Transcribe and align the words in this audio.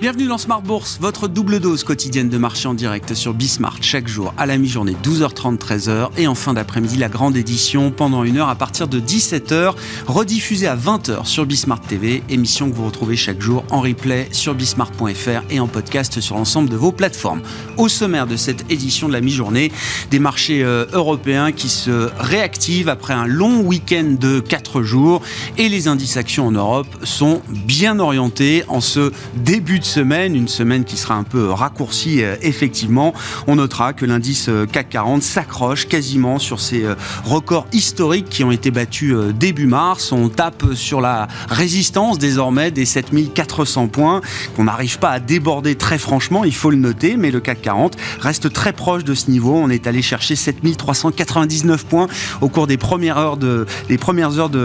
Bienvenue 0.00 0.28
dans 0.28 0.38
Smart 0.38 0.62
Bourse, 0.62 0.96
votre 0.98 1.28
double 1.28 1.60
dose 1.60 1.84
quotidienne 1.84 2.30
de 2.30 2.38
marché 2.38 2.66
en 2.66 2.72
direct 2.72 3.12
sur 3.12 3.34
Bismart 3.34 3.76
chaque 3.82 4.08
jour 4.08 4.32
à 4.38 4.46
la 4.46 4.56
mi-journée 4.56 4.96
12h30 5.04 5.58
13h 5.58 6.08
et 6.16 6.26
en 6.26 6.34
fin 6.34 6.54
d'après-midi 6.54 6.96
la 6.96 7.10
grande 7.10 7.36
édition 7.36 7.90
pendant 7.90 8.24
une 8.24 8.38
heure 8.38 8.48
à 8.48 8.54
partir 8.54 8.88
de 8.88 8.98
17h 8.98 9.74
rediffusée 10.06 10.68
à 10.68 10.74
20h 10.74 11.26
sur 11.26 11.44
Bismart 11.44 11.82
TV, 11.82 12.22
émission 12.30 12.70
que 12.70 12.76
vous 12.76 12.86
retrouvez 12.86 13.14
chaque 13.14 13.42
jour 13.42 13.62
en 13.68 13.82
replay 13.82 14.30
sur 14.32 14.54
bismart.fr 14.54 15.42
et 15.50 15.60
en 15.60 15.66
podcast 15.66 16.18
sur 16.22 16.36
l'ensemble 16.36 16.70
de 16.70 16.76
vos 16.76 16.92
plateformes. 16.92 17.42
Au 17.76 17.88
sommaire 17.88 18.26
de 18.26 18.36
cette 18.36 18.72
édition 18.72 19.06
de 19.06 19.12
la 19.12 19.20
mi-journée, 19.20 19.70
des 20.10 20.18
marchés 20.18 20.64
euh, 20.64 20.86
européens 20.94 21.52
qui 21.52 21.68
se 21.68 22.08
réactivent 22.18 22.88
après 22.88 23.12
un 23.12 23.26
long 23.26 23.60
week-end 23.60 24.16
de 24.18 24.40
4 24.40 24.80
jours 24.80 25.20
et 25.58 25.68
les 25.68 25.88
indices 25.88 26.16
actions 26.16 26.46
en 26.46 26.52
Europe 26.52 26.88
sont 27.02 27.42
bien 27.50 27.98
orientés 27.98 28.64
en 28.68 28.80
ce 28.80 29.12
début 29.34 29.78
de 29.78 29.89
semaine, 29.90 30.36
une 30.36 30.46
semaine 30.46 30.84
qui 30.84 30.96
sera 30.96 31.16
un 31.16 31.24
peu 31.24 31.50
raccourcie 31.50 32.22
euh, 32.22 32.36
effectivement. 32.42 33.12
On 33.48 33.56
notera 33.56 33.92
que 33.92 34.06
l'indice 34.06 34.48
euh, 34.48 34.64
CAC 34.66 34.88
40 34.90 35.22
s'accroche 35.22 35.88
quasiment 35.88 36.38
sur 36.38 36.60
ces 36.60 36.84
euh, 36.84 36.94
records 37.24 37.66
historiques 37.72 38.28
qui 38.28 38.44
ont 38.44 38.52
été 38.52 38.70
battus 38.70 39.14
début 39.34 39.66
mars. 39.66 40.12
On 40.12 40.28
tape 40.28 40.74
sur 40.74 41.00
la 41.00 41.26
résistance 41.48 42.18
désormais 42.18 42.70
des 42.70 42.84
7400 42.84 43.88
points 43.88 44.20
qu'on 44.54 44.64
n'arrive 44.64 45.00
pas 45.00 45.10
à 45.10 45.18
déborder 45.18 45.74
très 45.74 45.98
franchement, 45.98 46.44
il 46.44 46.54
faut 46.54 46.70
le 46.70 46.76
noter, 46.76 47.16
mais 47.16 47.32
le 47.32 47.40
CAC 47.40 47.62
40 47.62 47.96
reste 48.20 48.52
très 48.52 48.72
proche 48.72 49.02
de 49.02 49.14
ce 49.14 49.28
niveau. 49.28 49.56
On 49.56 49.70
est 49.70 49.88
allé 49.88 50.02
chercher 50.02 50.36
7399 50.36 51.84
points 51.84 52.06
au 52.40 52.48
cours 52.48 52.68
des 52.68 52.76
premières 52.76 53.18
heures 53.18 53.36
de, 53.36 53.66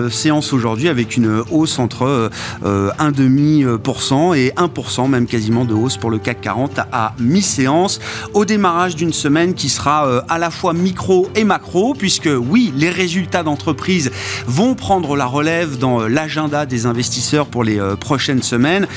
séance 0.09 0.53
aujourd'hui 0.53 0.87
avec 0.87 1.17
une 1.17 1.41
hausse 1.49 1.79
entre 1.79 2.29
1,5% 2.63 4.37
et 4.37 4.51
1% 4.55 5.14
même 5.15 5.27
quasiment 5.27 5.65
de 5.65 5.73
hausse 5.73 5.97
pour 5.97 6.11
le 6.11 6.19
CAC 6.19 6.41
40 6.41 6.79
à 6.91 7.13
mi-séance, 7.19 7.99
au 8.33 8.45
démarrage 8.45 8.95
d'une 8.95 9.13
semaine 9.13 9.53
qui 9.53 9.69
sera 9.69 10.07
euh, 10.07 10.21
à 10.27 10.37
la 10.37 10.51
fois 10.51 10.73
micro 10.73 11.29
et 11.35 11.43
macro, 11.43 11.93
puisque 11.93 12.29
oui, 12.29 12.73
les 12.75 12.89
résultats 12.89 13.43
d'entreprise 13.43 14.11
vont 14.45 14.75
prendre 14.75 15.15
la 15.15 15.25
relève 15.25 15.77
dans 15.77 16.01
euh, 16.01 16.07
l'agenda 16.07 16.65
des 16.65 16.85
investisseurs 16.85 17.47
pour 17.47 17.63
les 17.63 17.79
euh, 17.79 17.95
prochaines 17.95 18.43
semaines. 18.43 18.87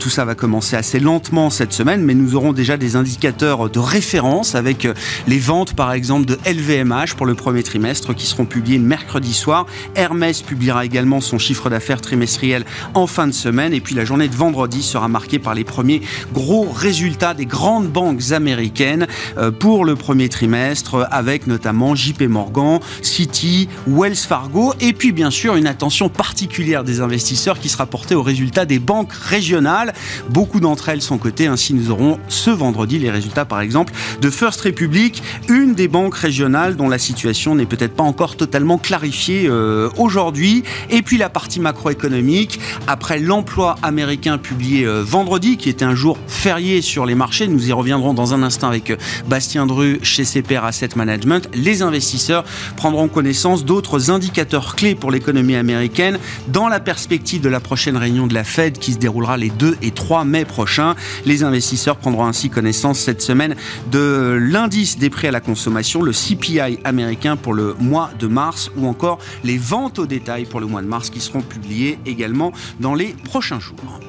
Tout 0.00 0.10
ça 0.10 0.24
va 0.24 0.34
commencer 0.34 0.76
assez 0.76 0.98
lentement 0.98 1.50
cette 1.50 1.72
semaine, 1.72 2.02
mais 2.02 2.14
nous 2.14 2.34
aurons 2.34 2.52
déjà 2.52 2.76
des 2.76 2.96
indicateurs 2.96 3.70
de 3.70 3.78
référence 3.78 4.54
avec 4.54 4.88
les 5.26 5.38
ventes 5.38 5.74
par 5.74 5.92
exemple 5.92 6.26
de 6.26 6.38
LVMH 6.44 7.14
pour 7.16 7.26
le 7.26 7.34
premier 7.34 7.62
trimestre 7.62 8.14
qui 8.14 8.26
seront 8.26 8.44
publiés 8.44 8.78
mercredi 8.78 9.32
soir. 9.32 9.66
Hermès 9.94 10.42
publiera 10.42 10.84
également 10.84 11.20
son 11.20 11.38
chiffre 11.38 11.70
d'affaires 11.70 12.00
trimestriel 12.00 12.64
en 12.94 13.06
fin 13.06 13.26
de 13.26 13.32
semaine 13.32 13.72
et 13.72 13.80
puis 13.80 13.94
la 13.94 14.04
journée 14.04 14.28
de 14.28 14.34
vendredi 14.34 14.82
sera 14.82 15.08
marquée 15.08 15.38
par 15.38 15.54
les 15.54 15.64
premiers 15.68 16.02
gros 16.34 16.68
résultats 16.68 17.34
des 17.34 17.46
grandes 17.46 17.86
banques 17.86 18.32
américaines 18.32 19.06
euh, 19.36 19.52
pour 19.52 19.84
le 19.84 19.94
premier 19.94 20.28
trimestre, 20.28 21.06
avec 21.12 21.46
notamment 21.46 21.94
JP 21.94 22.22
Morgan, 22.22 22.80
Citi, 23.02 23.68
Wells 23.86 24.16
Fargo, 24.16 24.74
et 24.80 24.92
puis 24.92 25.12
bien 25.12 25.30
sûr 25.30 25.54
une 25.54 25.68
attention 25.68 26.08
particulière 26.08 26.82
des 26.82 27.00
investisseurs 27.00 27.60
qui 27.60 27.68
sera 27.68 27.86
portée 27.86 28.16
aux 28.16 28.22
résultats 28.22 28.64
des 28.64 28.80
banques 28.80 29.12
régionales. 29.12 29.94
Beaucoup 30.30 30.58
d'entre 30.58 30.88
elles 30.88 31.02
sont 31.02 31.18
cotées, 31.18 31.46
ainsi 31.46 31.74
nous 31.74 31.90
aurons 31.90 32.18
ce 32.28 32.50
vendredi 32.50 32.98
les 32.98 33.10
résultats 33.10 33.44
par 33.44 33.60
exemple 33.60 33.92
de 34.20 34.30
First 34.30 34.62
Republic, 34.62 35.22
une 35.48 35.74
des 35.74 35.86
banques 35.86 36.16
régionales 36.16 36.76
dont 36.76 36.88
la 36.88 36.98
situation 36.98 37.54
n'est 37.54 37.66
peut-être 37.66 37.94
pas 37.94 38.02
encore 38.02 38.36
totalement 38.36 38.78
clarifiée 38.78 39.46
euh, 39.46 39.90
aujourd'hui. 39.98 40.64
Et 40.90 41.02
puis 41.02 41.18
la 41.18 41.28
partie 41.28 41.60
macroéconomique, 41.60 42.58
après 42.86 43.18
l'emploi 43.18 43.76
américain 43.82 44.38
publié 44.38 44.84
euh, 44.84 45.02
vendredi, 45.02 45.57
qui 45.58 45.68
était 45.68 45.84
un 45.84 45.94
jour 45.94 46.16
férié 46.26 46.80
sur 46.80 47.04
les 47.04 47.14
marchés. 47.14 47.48
Nous 47.48 47.68
y 47.68 47.72
reviendrons 47.72 48.14
dans 48.14 48.34
un 48.34 48.42
instant 48.42 48.68
avec 48.68 48.90
euh, 48.90 48.96
Bastien 49.26 49.66
Dru 49.66 49.98
chez 50.02 50.24
CPR 50.24 50.64
Asset 50.64 50.90
Management. 50.96 51.48
Les 51.54 51.82
investisseurs 51.82 52.44
prendront 52.76 53.08
connaissance 53.08 53.64
d'autres 53.64 54.10
indicateurs 54.10 54.76
clés 54.76 54.94
pour 54.94 55.10
l'économie 55.10 55.56
américaine 55.56 56.18
dans 56.48 56.68
la 56.68 56.80
perspective 56.80 57.40
de 57.40 57.48
la 57.48 57.60
prochaine 57.60 57.96
réunion 57.96 58.26
de 58.26 58.34
la 58.34 58.44
Fed 58.44 58.78
qui 58.78 58.92
se 58.92 58.98
déroulera 58.98 59.36
les 59.36 59.50
2 59.50 59.76
et 59.82 59.90
3 59.90 60.24
mai 60.24 60.44
prochains. 60.44 60.94
Les 61.26 61.42
investisseurs 61.42 61.96
prendront 61.96 62.26
ainsi 62.26 62.50
connaissance 62.50 62.98
cette 62.98 63.22
semaine 63.22 63.56
de 63.90 64.38
l'indice 64.40 64.98
des 64.98 65.10
prix 65.10 65.28
à 65.28 65.32
la 65.32 65.40
consommation, 65.40 66.02
le 66.02 66.12
CPI 66.12 66.78
américain 66.84 67.36
pour 67.36 67.54
le 67.54 67.74
mois 67.78 68.10
de 68.18 68.26
mars 68.26 68.70
ou 68.76 68.86
encore 68.86 69.18
les 69.44 69.58
ventes 69.58 69.98
au 69.98 70.06
détail 70.06 70.44
pour 70.44 70.60
le 70.60 70.66
mois 70.66 70.82
de 70.82 70.86
mars 70.86 71.10
qui 71.10 71.20
seront 71.20 71.42
publiées 71.42 71.98
également 72.06 72.52
dans 72.80 72.94
les 72.94 73.14
prochains 73.24 73.60
jours. 73.60 74.00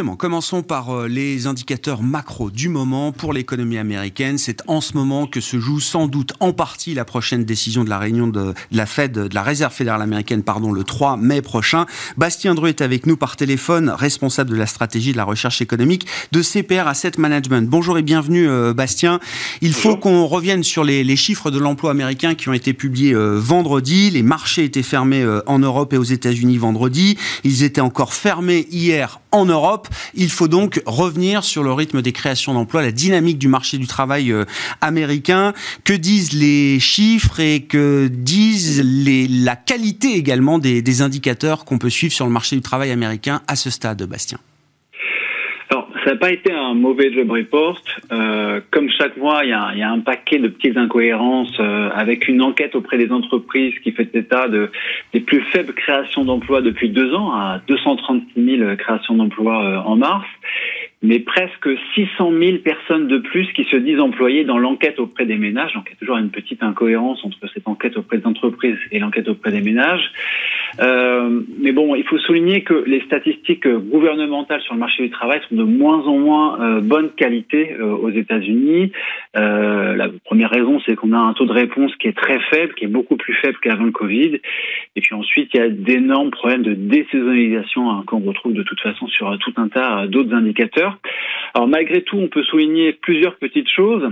Sim. 0.00 0.09
Commençons 0.20 0.62
par 0.62 0.90
euh, 0.90 1.08
les 1.08 1.46
indicateurs 1.46 2.02
macro 2.02 2.50
du 2.50 2.68
moment 2.68 3.10
pour 3.10 3.32
l'économie 3.32 3.78
américaine. 3.78 4.36
C'est 4.36 4.60
en 4.66 4.82
ce 4.82 4.92
moment 4.92 5.26
que 5.26 5.40
se 5.40 5.58
joue 5.58 5.80
sans 5.80 6.08
doute 6.08 6.34
en 6.40 6.52
partie 6.52 6.92
la 6.92 7.06
prochaine 7.06 7.46
décision 7.46 7.84
de 7.84 7.88
la 7.88 7.98
réunion 7.98 8.28
de, 8.28 8.52
la 8.70 8.84
Fed, 8.84 9.12
de 9.12 9.34
la 9.34 9.42
Réserve 9.42 9.72
fédérale 9.72 10.02
américaine, 10.02 10.42
pardon, 10.42 10.72
le 10.72 10.84
3 10.84 11.16
mai 11.16 11.40
prochain. 11.40 11.86
Bastien 12.18 12.54
Dru 12.54 12.68
est 12.68 12.82
avec 12.82 13.06
nous 13.06 13.16
par 13.16 13.36
téléphone, 13.36 13.88
responsable 13.88 14.50
de 14.50 14.56
la 14.56 14.66
stratégie 14.66 15.12
de 15.12 15.16
la 15.16 15.24
recherche 15.24 15.62
économique 15.62 16.06
de 16.32 16.42
CPR 16.42 16.86
Asset 16.86 17.12
Management. 17.16 17.66
Bonjour 17.70 17.96
et 17.96 18.02
bienvenue, 18.02 18.46
euh, 18.46 18.74
Bastien. 18.74 19.20
Il 19.62 19.72
faut 19.72 19.96
qu'on 19.96 20.26
revienne 20.26 20.62
sur 20.62 20.84
les, 20.84 21.16
chiffres 21.16 21.50
de 21.50 21.58
l'emploi 21.58 21.92
américain 21.92 22.34
qui 22.34 22.50
ont 22.50 22.52
été 22.52 22.74
publiés 22.74 23.14
euh, 23.14 23.38
vendredi. 23.38 24.10
Les 24.10 24.22
marchés 24.22 24.64
étaient 24.64 24.82
fermés 24.82 25.26
en 25.46 25.58
Europe 25.60 25.94
et 25.94 25.96
aux 25.96 26.02
États-Unis 26.02 26.58
vendredi. 26.58 27.16
Ils 27.42 27.62
étaient 27.62 27.80
encore 27.80 28.12
fermés 28.12 28.66
hier 28.70 29.18
en 29.32 29.46
Europe. 29.46 29.88
Il 30.14 30.30
faut 30.30 30.48
donc 30.48 30.82
revenir 30.86 31.44
sur 31.44 31.62
le 31.62 31.72
rythme 31.72 32.02
des 32.02 32.12
créations 32.12 32.54
d'emplois, 32.54 32.82
la 32.82 32.92
dynamique 32.92 33.38
du 33.38 33.48
marché 33.48 33.78
du 33.78 33.86
travail 33.86 34.32
euh, 34.32 34.44
américain. 34.80 35.52
Que 35.84 35.92
disent 35.92 36.32
les 36.32 36.80
chiffres 36.80 37.40
et 37.40 37.62
que 37.62 38.08
disent 38.12 38.82
les, 38.82 39.28
la 39.28 39.56
qualité 39.56 40.14
également 40.14 40.58
des, 40.58 40.82
des 40.82 41.02
indicateurs 41.02 41.64
qu'on 41.64 41.78
peut 41.78 41.90
suivre 41.90 42.12
sur 42.12 42.26
le 42.26 42.32
marché 42.32 42.56
du 42.56 42.62
travail 42.62 42.90
américain 42.90 43.42
à 43.46 43.56
ce 43.56 43.70
stade, 43.70 44.02
Bastien? 44.02 44.38
Ça 46.04 46.12
n'a 46.12 46.16
pas 46.16 46.32
été 46.32 46.52
un 46.52 46.74
mauvais 46.74 47.12
job 47.12 47.30
report. 47.30 47.82
Euh, 48.12 48.60
comme 48.70 48.88
chaque 48.90 49.16
mois, 49.16 49.44
il 49.44 49.50
y, 49.50 49.52
a, 49.52 49.74
y, 49.74 49.82
a, 49.82 49.90
un 49.90 50.00
paquet 50.00 50.38
de 50.38 50.48
petites 50.48 50.76
incohérences 50.76 51.54
euh, 51.60 51.90
avec 51.94 52.28
une 52.28 52.42
enquête 52.42 52.74
auprès 52.74 52.98
des 52.98 53.10
entreprises 53.10 53.78
qui 53.80 53.92
fait 53.92 54.14
état 54.14 54.48
de, 54.48 54.70
des 55.12 55.20
plus 55.20 55.40
faibles 55.52 55.72
créations 55.72 56.24
d'emplois 56.24 56.62
depuis 56.62 56.90
deux 56.90 57.14
ans, 57.14 57.32
à 57.32 57.60
236 57.66 58.58
000 58.58 58.76
créations 58.76 59.14
d'emplois 59.14 59.64
euh, 59.64 59.76
en 59.78 59.96
mars 59.96 60.26
mais 61.02 61.18
presque 61.18 61.68
600 61.94 62.30
000 62.38 62.58
personnes 62.58 63.08
de 63.08 63.18
plus 63.18 63.50
qui 63.54 63.64
se 63.64 63.76
disent 63.76 64.00
employées 64.00 64.44
dans 64.44 64.58
l'enquête 64.58 64.98
auprès 64.98 65.24
des 65.24 65.36
ménages. 65.36 65.72
Donc 65.72 65.84
il 65.86 65.92
y 65.92 65.94
a 65.94 65.98
toujours 65.98 66.18
une 66.18 66.30
petite 66.30 66.62
incohérence 66.62 67.24
entre 67.24 67.38
cette 67.54 67.66
enquête 67.66 67.96
auprès 67.96 68.18
des 68.18 68.26
entreprises 68.26 68.76
et 68.92 68.98
l'enquête 68.98 69.28
auprès 69.28 69.50
des 69.50 69.62
ménages. 69.62 70.12
Euh, 70.78 71.40
mais 71.58 71.72
bon, 71.72 71.94
il 71.94 72.04
faut 72.04 72.18
souligner 72.18 72.62
que 72.62 72.84
les 72.86 73.00
statistiques 73.02 73.66
gouvernementales 73.66 74.60
sur 74.62 74.74
le 74.74 74.80
marché 74.80 75.02
du 75.02 75.10
travail 75.10 75.40
sont 75.48 75.56
de 75.56 75.64
moins 75.64 76.06
en 76.06 76.18
moins 76.18 76.60
euh, 76.60 76.80
bonne 76.80 77.10
qualité 77.10 77.76
euh, 77.78 77.92
aux 77.92 78.10
États-Unis. 78.10 78.92
Euh, 79.36 79.96
la 79.96 80.08
première 80.24 80.50
raison, 80.50 80.80
c'est 80.86 80.96
qu'on 80.96 81.12
a 81.12 81.18
un 81.18 81.32
taux 81.32 81.46
de 81.46 81.52
réponse 81.52 81.94
qui 81.96 82.08
est 82.08 82.16
très 82.16 82.38
faible, 82.50 82.74
qui 82.74 82.84
est 82.84 82.88
beaucoup 82.88 83.16
plus 83.16 83.34
faible 83.34 83.58
qu'avant 83.62 83.84
le 83.84 83.92
Covid. 83.92 84.40
Et 84.96 85.00
puis 85.00 85.14
ensuite, 85.14 85.50
il 85.54 85.56
y 85.58 85.62
a 85.62 85.68
d'énormes 85.68 86.30
problèmes 86.30 86.62
de 86.62 86.74
désaisonnalisation 86.74 87.90
hein, 87.90 88.04
qu'on 88.06 88.20
retrouve 88.20 88.52
de 88.52 88.62
toute 88.62 88.80
façon 88.80 89.06
sur 89.08 89.36
tout 89.38 89.52
un 89.56 89.68
tas 89.68 90.06
d'autres 90.06 90.34
indicateurs. 90.34 90.98
Alors 91.54 91.68
malgré 91.68 92.02
tout, 92.02 92.16
on 92.16 92.28
peut 92.28 92.42
souligner 92.42 92.92
plusieurs 92.92 93.36
petites 93.36 93.68
choses. 93.68 94.10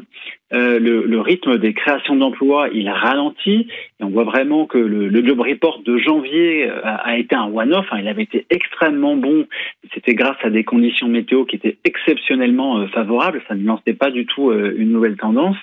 Le, 0.50 1.21
rythme 1.21 1.59
des 1.59 1.75
créations 1.75 2.17
d'emplois, 2.17 2.69
il 2.73 2.88
ralentit. 2.88 3.69
Et 4.00 4.05
on 4.05 4.09
voit 4.09 4.25
vraiment 4.25 4.67
que 4.67 4.79
le, 4.79 5.25
job 5.25 5.41
report 5.41 5.83
de 5.85 5.99
janvier 5.99 6.48
euh, 6.49 6.81
a, 6.85 7.19
été 7.19 7.35
un 7.35 7.47
one-off. 7.53 7.87
Hein. 7.91 7.99
il 8.00 8.09
avait 8.09 8.23
été 8.23 8.47
extrêmement 8.50 9.17
bon. 9.17 9.47
C'était 9.95 10.15
grâce 10.15 10.37
à 10.43 10.50
des 10.50 10.65
conditions 10.65 11.09
météo 11.09 11.45
qui 11.45 11.56
étaient 11.56 11.79
exceptionnellement 11.85 12.79
euh, 12.79 12.87
favorables. 12.89 13.43
Ça 13.49 13.55
ne 13.55 13.65
lançait 13.65 13.95
pas 13.95 14.11
du 14.11 14.27
tout 14.27 14.53
une 14.53 14.91
nouvelle 14.91 15.17
tendance. 15.17 15.56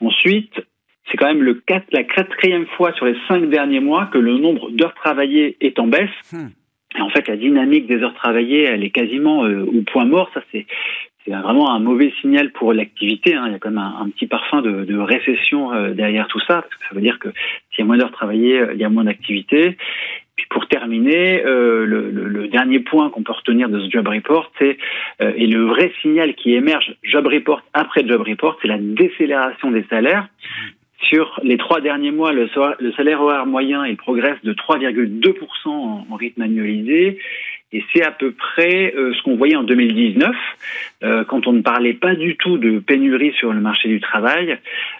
Ensuite, 0.00 0.54
c'est 1.10 1.16
quand 1.16 1.26
même 1.26 1.42
le 1.42 1.54
4, 1.54 1.86
la 1.92 2.04
quatrième 2.04 2.66
fois 2.66 2.92
sur 2.94 3.06
les 3.06 3.16
cinq 3.28 3.48
derniers 3.50 3.80
mois 3.80 4.06
que 4.06 4.18
le 4.18 4.38
nombre 4.38 4.70
d'heures 4.70 4.94
travaillées 4.94 5.56
est 5.60 5.78
en 5.78 5.86
baisse. 5.86 6.10
Hmm. 6.32 6.48
Et 6.96 7.00
en 7.00 7.10
fait, 7.10 7.28
la 7.28 7.36
dynamique 7.36 7.86
des 7.86 8.02
heures 8.02 8.14
travaillées, 8.14 8.64
elle 8.64 8.82
est 8.82 8.90
quasiment 8.90 9.44
euh, 9.44 9.64
au 9.64 9.82
point 9.82 10.04
mort. 10.04 10.30
Ça, 10.34 10.42
c'est 10.50 10.66
c'est 11.24 11.32
vraiment 11.32 11.70
un 11.70 11.80
mauvais 11.80 12.12
signal 12.20 12.50
pour 12.50 12.72
l'activité. 12.72 13.34
Hein. 13.34 13.44
Il 13.46 13.52
y 13.52 13.54
a 13.54 13.58
quand 13.58 13.70
même 13.70 13.78
un, 13.78 14.08
petit 14.10 14.26
parfum 14.26 14.62
de, 14.62 14.98
récession 14.98 15.72
euh, 15.72 15.90
derrière 15.90 16.28
tout 16.28 16.40
ça, 16.40 16.62
parce 16.62 16.74
que 16.74 16.88
ça 16.88 16.94
veut 16.94 17.00
dire 17.00 17.18
que 17.18 17.28
s'il 17.70 17.80
y 17.80 17.82
a 17.82 17.84
moins 17.84 17.98
d'heures 17.98 18.12
travaillées, 18.12 18.62
il 18.72 18.78
y 18.78 18.84
a 18.84 18.88
moins 18.88 19.04
d'activité. 19.04 19.76
Puis 20.40 20.46
pour 20.48 20.66
terminer, 20.68 21.44
euh, 21.44 21.84
le, 21.84 22.48
dernier 22.48 22.80
point 22.80 23.10
qu'on 23.10 23.22
peut 23.22 23.32
retenir 23.32 23.68
de 23.68 23.78
ce 23.78 23.90
job 23.90 24.08
report, 24.08 24.50
c'est 24.58 24.78
euh, 25.20 25.32
et 25.36 25.46
le 25.46 25.66
vrai 25.66 25.92
signal 26.00 26.34
qui 26.34 26.54
émerge 26.54 26.94
job 27.02 27.26
report 27.26 27.62
après 27.74 28.06
job 28.06 28.22
report, 28.22 28.56
c'est 28.62 28.68
la 28.68 28.78
décélération 28.78 29.70
des 29.70 29.84
salaires. 29.90 30.28
Sur 31.02 31.40
les 31.42 31.58
trois 31.58 31.80
derniers 31.80 32.10
mois, 32.10 32.32
le, 32.32 32.48
salaire 32.96 33.20
horaire 33.20 33.46
moyen 33.46 33.86
il 33.86 33.96
progresse 33.96 34.38
de 34.42 34.52
3,2% 34.52 35.68
en, 35.68 36.06
en 36.08 36.16
rythme 36.16 36.42
annualisé 36.42 37.18
et 37.72 37.84
c'est 37.92 38.02
à 38.02 38.10
peu 38.10 38.32
près 38.32 38.92
euh, 38.96 39.12
ce 39.14 39.22
qu'on 39.22 39.36
voyait 39.36 39.56
en 39.56 39.62
2019, 39.62 40.34
euh, 41.02 41.24
quand 41.24 41.46
on 41.46 41.52
ne 41.52 41.62
parlait 41.62 41.94
pas 41.94 42.14
du 42.14 42.36
tout 42.36 42.58
de 42.58 42.80
pénurie 42.80 43.32
sur 43.38 43.52
le 43.52 43.60
marché 43.60 43.88
du 43.88 44.00
travail. 44.00 44.58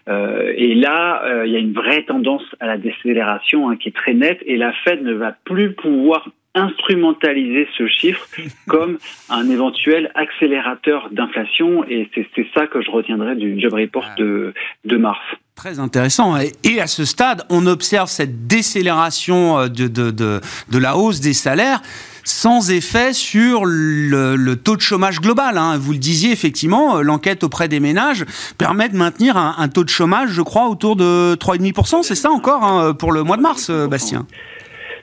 Euh, 0.08 0.52
et 0.56 0.74
là, 0.74 1.44
il 1.44 1.52
y 1.52 1.56
a 1.56 1.58
une 1.58 1.72
vraie 1.72 2.02
tendance 2.02 2.44
à 2.60 2.66
la 2.66 2.78
décélération 2.78 3.70
hein, 3.70 3.76
qui 3.76 3.88
est 3.88 3.96
très 3.96 4.14
nette, 4.14 4.40
et 4.46 4.56
la 4.56 4.72
Fed 4.84 5.02
ne 5.02 5.14
va 5.14 5.34
plus 5.44 5.72
pouvoir 5.72 6.28
instrumentaliser 6.54 7.68
ce 7.76 7.86
chiffre 7.86 8.26
comme 8.68 8.98
un 9.28 9.48
éventuel 9.50 10.10
accélérateur 10.14 11.08
d'inflation, 11.10 11.84
et 11.88 12.08
c'est 12.14 12.46
ça 12.54 12.66
que 12.68 12.82
je 12.82 12.90
retiendrai 12.90 13.34
du 13.34 13.60
job 13.60 13.74
report 13.74 14.06
de, 14.16 14.54
de 14.84 14.96
mars. 14.96 15.20
Très 15.56 15.78
intéressant. 15.78 16.36
Et 16.64 16.80
à 16.80 16.86
ce 16.86 17.04
stade, 17.04 17.42
on 17.50 17.66
observe 17.66 18.08
cette 18.08 18.46
décélération 18.46 19.66
de, 19.68 19.88
de, 19.88 20.10
de, 20.10 20.40
de 20.70 20.78
la 20.78 20.96
hausse 20.96 21.20
des 21.20 21.34
salaires 21.34 21.82
sans 22.24 22.70
effet 22.70 23.12
sur 23.12 23.62
le, 23.64 24.54
taux 24.54 24.76
de 24.76 24.80
chômage 24.80 25.20
global. 25.20 25.58
Hein. 25.58 25.78
Vous 25.78 25.92
le 25.92 25.98
disiez, 25.98 26.32
effectivement, 26.32 26.98
euh, 26.98 27.02
l'enquête 27.02 27.44
auprès 27.44 27.68
des 27.68 27.80
ménages 27.80 28.24
permet 28.58 28.88
de 28.88 28.96
maintenir 28.96 29.36
un, 29.36 29.68
taux 29.68 29.84
de 29.84 29.88
chômage, 29.88 30.30
je 30.30 30.42
crois, 30.42 30.68
autour 30.68 30.96
de 30.96 31.34
3,5%. 31.34 32.02
C'est 32.02 32.14
ça 32.14 32.30
encore 32.30 32.64
hein, 32.64 32.94
pour 32.94 33.12
le 33.12 33.22
mois 33.22 33.36
de 33.36 33.42
mars, 33.42 33.70
euh, 33.70 33.86
Bastien? 33.86 34.26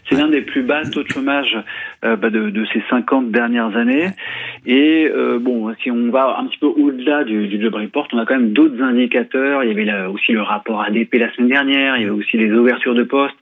C'est 0.10 0.16
l'un 0.16 0.30
des 0.30 0.42
plus 0.42 0.64
bas 0.64 0.84
taux 0.84 1.04
de 1.04 1.10
chômage 1.10 1.58
euh, 2.06 2.16
bah, 2.16 2.30
de, 2.30 2.50
de, 2.50 2.66
ces 2.72 2.82
50 2.90 3.32
dernières 3.32 3.76
années. 3.76 4.10
Et 4.66 5.10
euh, 5.14 5.38
bon, 5.40 5.74
si 5.82 5.92
on 5.92 6.10
va 6.12 6.38
un 6.40 6.46
petit 6.46 6.60
peu 6.60 6.68
au-delà 6.68 7.24
du, 7.24 7.48
du, 7.48 7.62
job 7.62 7.76
report, 7.76 8.08
on 8.14 8.20
a 8.20 8.26
quand 8.26 8.36
même 8.36 8.54
d'autres 8.54 8.82
indicateurs. 8.82 9.64
Il 9.64 9.70
y 9.70 9.72
avait 9.72 10.08
aussi 10.08 10.32
le 10.32 10.42
rapport 10.42 10.82
ADP 10.82 11.16
la 11.16 11.34
semaine 11.34 11.50
dernière, 11.50 11.98
il 11.98 12.04
y 12.04 12.06
avait 12.06 12.18
aussi 12.18 12.38
les 12.38 12.52
ouvertures 12.52 12.96
de 12.96 13.04
postes. 13.04 13.36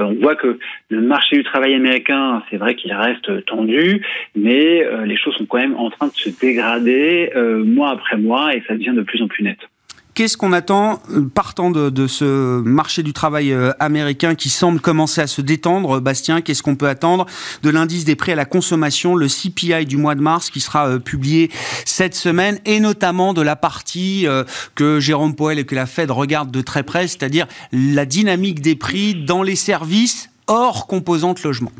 Euh, 0.00 0.04
on 0.04 0.14
voit 0.14 0.36
que 0.36 0.58
le 0.88 1.00
marché 1.00 1.36
du 1.36 1.44
travail 1.44 1.74
américain, 1.74 2.42
c'est 2.50 2.56
vrai 2.56 2.74
qu'il 2.74 2.92
reste 2.92 3.44
tendu, 3.46 4.04
mais 4.34 4.84
euh, 4.84 5.04
les 5.04 5.16
choses 5.16 5.34
sont 5.36 5.46
quand 5.46 5.58
même 5.58 5.76
en 5.76 5.90
train 5.90 6.08
de 6.08 6.14
se 6.14 6.30
dégrader 6.30 7.30
mois 7.64 7.90
après 7.90 8.16
mois 8.16 8.54
et 8.54 8.62
ça 8.66 8.74
devient 8.74 8.94
de 8.94 9.02
plus 9.02 9.22
en 9.22 9.28
plus 9.28 9.44
net. 9.44 9.58
Qu'est-ce 10.14 10.36
qu'on 10.36 10.52
attend 10.52 11.00
euh, 11.12 11.22
partant 11.22 11.70
de, 11.70 12.06
ce 12.06 12.60
marché 12.62 13.02
du 13.02 13.12
travail 13.12 13.52
euh, 13.52 13.72
américain 13.78 14.34
qui 14.34 14.50
semble 14.50 14.80
commencer 14.80 15.20
à 15.20 15.26
se 15.26 15.40
détendre 15.40 16.00
Bastien, 16.00 16.40
qu'est-ce 16.40 16.62
qu'on 16.62 16.76
peut 16.76 16.88
attendre 16.88 17.26
de 17.62 17.70
l'indice 17.70 18.04
des 18.04 18.16
prix 18.16 18.32
à 18.32 18.34
la 18.34 18.44
consommation, 18.44 19.14
le 19.14 19.28
CPI 19.28 19.86
du 19.86 19.96
mois 19.96 20.14
de 20.14 20.20
mars 20.20 20.50
qui 20.50 20.60
sera 20.60 20.88
euh, 20.88 20.98
publié 20.98 21.50
cette 21.84 22.16
semaine 22.16 22.58
et 22.64 22.80
notamment 22.80 23.34
de 23.34 23.42
la 23.42 23.56
partie 23.56 24.26
que 24.74 25.00
Jérôme 25.00 25.34
Poel 25.34 25.58
et 25.58 25.64
que 25.64 25.74
la 25.74 25.86
Fed 25.86 26.10
regardent 26.10 26.50
de 26.50 26.60
très 26.60 26.82
près, 26.82 27.06
c'est-à-dire 27.06 27.46
la 27.72 28.04
dynamique 28.04 28.60
des 28.60 28.74
prix 28.74 29.14
dans 29.14 29.42
les 29.42 29.56
services 29.56 30.30
hors 30.46 30.86
composante 30.86 31.42
logement? 31.42 31.72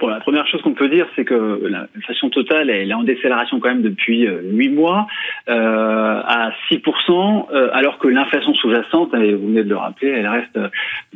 Bon, 0.00 0.08
la 0.08 0.20
première 0.20 0.46
chose 0.46 0.62
qu'on 0.62 0.72
peut 0.72 0.88
dire, 0.88 1.06
c'est 1.14 1.26
que 1.26 1.60
l'inflation 1.94 2.30
totale, 2.30 2.70
elle 2.70 2.90
est 2.90 2.94
en 2.94 3.02
décélération 3.02 3.60
quand 3.60 3.68
même 3.68 3.82
depuis 3.82 4.26
euh, 4.26 4.40
huit 4.44 4.70
mois 4.70 5.06
euh, 5.50 6.22
à 6.24 6.52
6%, 6.70 7.48
euh, 7.52 7.68
alors 7.74 7.98
que 7.98 8.08
l'inflation 8.08 8.54
sous-jacente, 8.54 9.14
vous 9.14 9.48
venez 9.48 9.62
de 9.62 9.68
le 9.68 9.76
rappeler, 9.76 10.08
elle 10.08 10.26
reste 10.26 10.58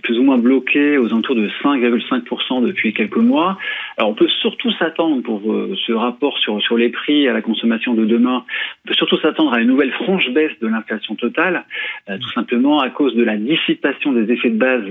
plus 0.03 0.19
ou 0.19 0.23
moins 0.23 0.37
bloquée 0.37 0.99
aux 0.99 1.07
alentours 1.07 1.35
de 1.35 1.49
5,5% 1.63 2.63
depuis 2.63 2.93
quelques 2.93 3.17
mois. 3.17 3.57
Alors 3.97 4.11
on 4.11 4.15
peut 4.15 4.29
surtout 4.43 4.71
s'attendre 4.73 5.23
pour 5.23 5.41
ce 5.87 5.93
rapport 5.93 6.37
sur, 6.39 6.61
sur 6.61 6.77
les 6.77 6.91
prix 6.91 7.27
à 7.27 7.33
la 7.33 7.41
consommation 7.41 7.95
de 7.95 8.05
demain, 8.05 8.45
on 8.85 8.89
peut 8.89 8.95
surtout 8.95 9.17
s'attendre 9.19 9.55
à 9.55 9.61
une 9.61 9.69
nouvelle 9.69 9.93
franche 9.93 10.29
baisse 10.31 10.53
de 10.61 10.69
l'inflation 10.69 11.15
totale, 11.15 11.65
tout 12.07 12.31
simplement 12.35 12.81
à 12.81 12.91
cause 12.91 13.15
de 13.15 13.25
la 13.25 13.37
dissipation 13.37 14.13
des 14.13 14.31
effets 14.31 14.51
de 14.51 14.59
base 14.59 14.83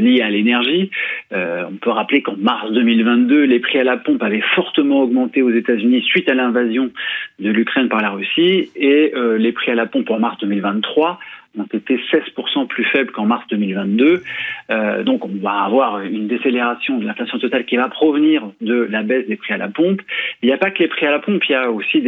liés 0.00 0.22
à 0.22 0.30
l'énergie. 0.30 0.90
on 1.32 1.76
peut 1.80 1.90
rappeler 1.90 2.22
qu'en 2.22 2.36
mars 2.36 2.70
2022, 2.70 3.25
les 3.34 3.60
prix 3.60 3.78
à 3.78 3.84
la 3.84 3.96
pompe 3.96 4.22
avaient 4.22 4.42
fortement 4.54 5.02
augmenté 5.02 5.42
aux 5.42 5.50
États-Unis 5.50 6.02
suite 6.02 6.28
à 6.28 6.34
l'invasion 6.34 6.90
de 7.38 7.50
l'Ukraine 7.50 7.88
par 7.88 8.00
la 8.00 8.10
Russie 8.10 8.70
et 8.76 9.12
euh, 9.14 9.36
les 9.38 9.52
prix 9.52 9.70
à 9.70 9.74
la 9.74 9.86
pompe 9.86 10.10
en 10.10 10.18
mars 10.18 10.38
2023 10.40 11.18
ont 11.58 11.66
été 11.72 11.98
16% 12.12 12.66
plus 12.66 12.84
faibles 12.84 13.10
qu'en 13.12 13.26
mars 13.26 13.44
2022. 13.50 14.22
Euh, 14.70 15.02
donc 15.02 15.24
on 15.24 15.30
va 15.42 15.64
avoir 15.64 16.00
une 16.00 16.28
décélération 16.28 16.98
de 16.98 17.06
l'inflation 17.06 17.38
totale 17.38 17.64
qui 17.64 17.76
va 17.76 17.88
provenir 17.88 18.42
de 18.60 18.86
la 18.90 19.02
baisse 19.02 19.26
des 19.26 19.36
prix 19.36 19.54
à 19.54 19.56
la 19.56 19.68
pompe. 19.68 20.00
Il 20.42 20.46
n'y 20.46 20.52
a 20.52 20.58
pas 20.58 20.70
que 20.70 20.80
les 20.80 20.88
prix 20.88 21.06
à 21.06 21.10
la 21.10 21.18
pompe, 21.18 21.42
il 21.48 21.52
y 21.52 21.54
a 21.54 21.70
aussi 21.70 22.02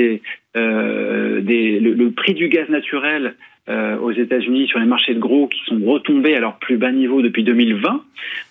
euh, 0.57 1.41
le, 1.41 2.11
prix 2.11 2.35
du 2.35 2.49
gaz 2.49 2.69
naturel 2.69 3.35
euh, 3.69 3.99
aux 3.99 4.13
États-Unis 4.13 4.67
sur 4.67 4.79
les 4.79 4.87
marchés 4.87 5.15
de 5.15 5.19
gros 5.19 5.47
qui 5.47 5.61
sont 5.67 5.79
retombés 5.85 6.35
à 6.35 6.41
leur 6.41 6.57
plus 6.57 6.77
bas 6.77 6.91
niveau 6.91 7.23
depuis 7.23 7.45
2020. 7.45 8.03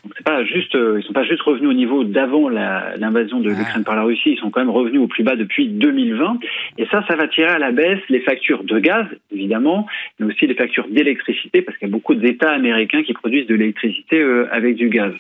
Donc 0.04 0.14
c'est 0.16 0.24
pas 0.24 0.44
juste, 0.44 0.76
euh, 0.76 1.00
ils 1.00 1.04
sont 1.06 1.14
pas 1.14 1.24
juste 1.24 1.42
revenus 1.42 1.70
au 1.70 1.74
niveau 1.74 2.04
d'avant 2.04 2.50
l'invasion 2.50 3.40
de 3.40 3.50
l'Ukraine 3.50 3.84
par 3.84 3.96
la 3.96 4.04
Russie, 4.04 4.32
ils 4.32 4.38
sont 4.38 4.50
quand 4.50 4.60
même 4.60 4.70
revenus 4.70 5.02
au 5.02 5.08
plus 5.08 5.24
bas 5.24 5.36
depuis 5.36 5.68
2020. 5.68 6.40
Et 6.78 6.86
ça, 6.88 7.04
ça 7.08 7.16
va 7.16 7.28
tirer 7.28 7.50
à 7.50 7.60
la 7.60 7.72
baisse 7.72 8.00
les 8.10 8.22
factures 8.22 8.64
de 8.64 8.80
gaz, 8.80 9.06
évidemment, 9.34 9.88
mais 10.20 10.28
aussi 10.28 10.48
les 10.48 10.54
factures 10.54 10.88
d'électricité, 10.90 11.62
parce 11.62 11.78
qu'il 11.78 11.88
y 11.88 11.92
a 11.92 11.92
beaucoup 11.92 12.16
d'États 12.16 12.52
américains 12.52 13.04
qui 13.04 13.14
produisent 13.14 13.48
de 13.48 13.56
l'électricité 13.56 14.22
euh, 14.22 14.48
avec 14.52 14.76
du 14.76 14.90
gaz. 14.90 15.14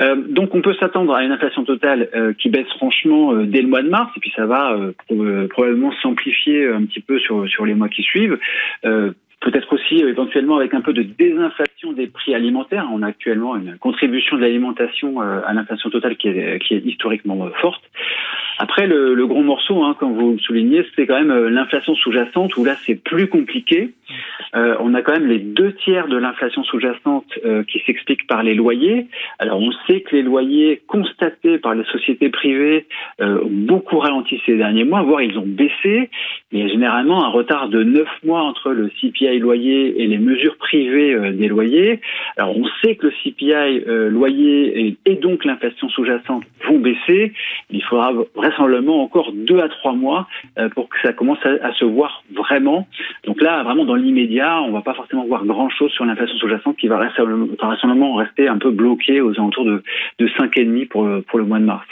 Euh, 0.00 0.16
donc 0.16 0.54
on 0.54 0.60
peut 0.60 0.74
s'attendre 0.74 1.14
à 1.14 1.24
une 1.24 1.32
inflation 1.32 1.64
totale 1.64 2.08
qui 2.38 2.48
baisse 2.48 2.68
franchement 2.76 3.34
dès 3.34 3.62
le 3.62 3.68
mois 3.68 3.82
de 3.82 3.88
mars, 3.88 4.10
et 4.16 4.20
puis 4.20 4.32
ça 4.36 4.46
va 4.46 4.76
probablement 5.48 5.92
s'amplifier 6.02 6.68
un 6.68 6.84
petit 6.84 7.00
peu 7.00 7.18
sur, 7.18 7.48
sur 7.48 7.64
les 7.64 7.74
mois 7.74 7.88
qui 7.88 8.02
suivent 8.02 8.38
peut-être 9.44 9.72
aussi 9.72 10.02
euh, 10.02 10.08
éventuellement 10.08 10.56
avec 10.56 10.74
un 10.74 10.80
peu 10.80 10.92
de 10.92 11.02
désinflation 11.02 11.92
des 11.92 12.06
prix 12.06 12.34
alimentaires. 12.34 12.88
On 12.92 13.02
a 13.02 13.08
actuellement 13.08 13.56
une 13.56 13.76
contribution 13.76 14.36
de 14.36 14.42
l'alimentation 14.42 15.22
euh, 15.22 15.40
à 15.46 15.52
l'inflation 15.52 15.90
totale 15.90 16.16
qui 16.16 16.28
est, 16.28 16.60
historiquement 16.84 17.46
euh, 17.46 17.50
forte. 17.60 17.82
Après, 18.58 18.86
le, 18.86 19.26
gros 19.26 19.42
morceau, 19.42 19.82
hein, 19.82 19.96
comme 19.98 20.14
vous 20.14 20.32
le 20.32 20.38
soulignez, 20.38 20.86
c'est 20.96 21.06
quand 21.06 21.20
même 21.20 21.48
l'inflation 21.48 21.94
sous-jacente, 21.96 22.56
où 22.56 22.64
là, 22.64 22.76
c'est 22.86 22.94
plus 22.94 23.26
compliqué. 23.26 23.90
On 24.52 24.94
a 24.94 25.02
quand 25.02 25.12
même 25.12 25.26
les 25.26 25.40
deux 25.40 25.72
tiers 25.72 26.06
de 26.06 26.16
l'inflation 26.16 26.62
sous-jacente 26.62 27.26
qui 27.66 27.80
s'explique 27.84 28.28
par 28.28 28.44
les 28.44 28.54
loyers. 28.54 29.08
Alors, 29.40 29.60
on 29.60 29.72
sait 29.88 30.02
que 30.02 30.14
les 30.14 30.22
loyers 30.22 30.82
constatés 30.86 31.58
par 31.58 31.74
les 31.74 31.82
sociétés 31.86 32.28
privées 32.28 32.86
ont 33.20 33.40
beaucoup 33.50 33.98
ralenti 33.98 34.40
ces 34.46 34.56
derniers 34.56 34.84
mois, 34.84 35.02
voire 35.02 35.22
ils 35.22 35.36
ont 35.36 35.46
baissé. 35.46 36.10
Il 36.52 36.60
y 36.60 36.62
a 36.62 36.68
généralement 36.68 37.24
un 37.24 37.30
retard 37.30 37.68
de 37.68 37.82
neuf 37.82 38.08
mois 38.22 38.42
entre 38.42 38.70
le 38.70 38.88
CPI 39.00 39.33
loyer 39.38 40.02
et 40.02 40.06
les 40.06 40.18
mesures 40.18 40.56
privées 40.56 41.32
des 41.32 41.48
loyers. 41.48 42.00
Alors, 42.36 42.56
on 42.56 42.66
sait 42.82 42.96
que 42.96 43.06
le 43.06 43.12
CPI 43.22 43.84
loyer 44.10 44.96
et, 45.06 45.14
donc 45.16 45.44
l'inflation 45.44 45.88
sous-jacente 45.88 46.44
vont 46.66 46.78
baisser. 46.78 47.32
Il 47.70 47.82
faudra 47.82 48.12
vraisemblablement 48.34 49.02
encore 49.02 49.32
deux 49.32 49.60
à 49.60 49.68
trois 49.68 49.94
mois 49.94 50.26
euh, 50.58 50.68
pour 50.68 50.88
que 50.88 50.96
ça 51.02 51.12
commence 51.12 51.38
à, 51.44 51.72
se 51.74 51.84
voir 51.84 52.22
vraiment. 52.34 52.86
Donc 53.24 53.40
là, 53.40 53.62
vraiment 53.62 53.84
dans 53.84 53.94
l'immédiat, 53.94 54.60
on 54.62 54.72
va 54.72 54.82
pas 54.82 54.94
forcément 54.94 55.24
voir 55.24 55.44
grand-chose 55.44 55.90
sur 55.92 56.04
l'inflation 56.04 56.36
sous-jacente 56.38 56.76
qui 56.76 56.88
va 56.88 56.96
vraisemblablement 56.96 58.14
rester 58.14 58.48
un 58.48 58.58
peu 58.58 58.70
bloqué 58.70 59.20
aux 59.20 59.32
alentours 59.32 59.64
de, 59.64 59.82
de 60.18 60.28
5,5 60.28 60.88
pour, 60.88 61.08
pour 61.26 61.38
le 61.38 61.44
mois 61.44 61.58
de 61.58 61.64
mars 61.64 61.86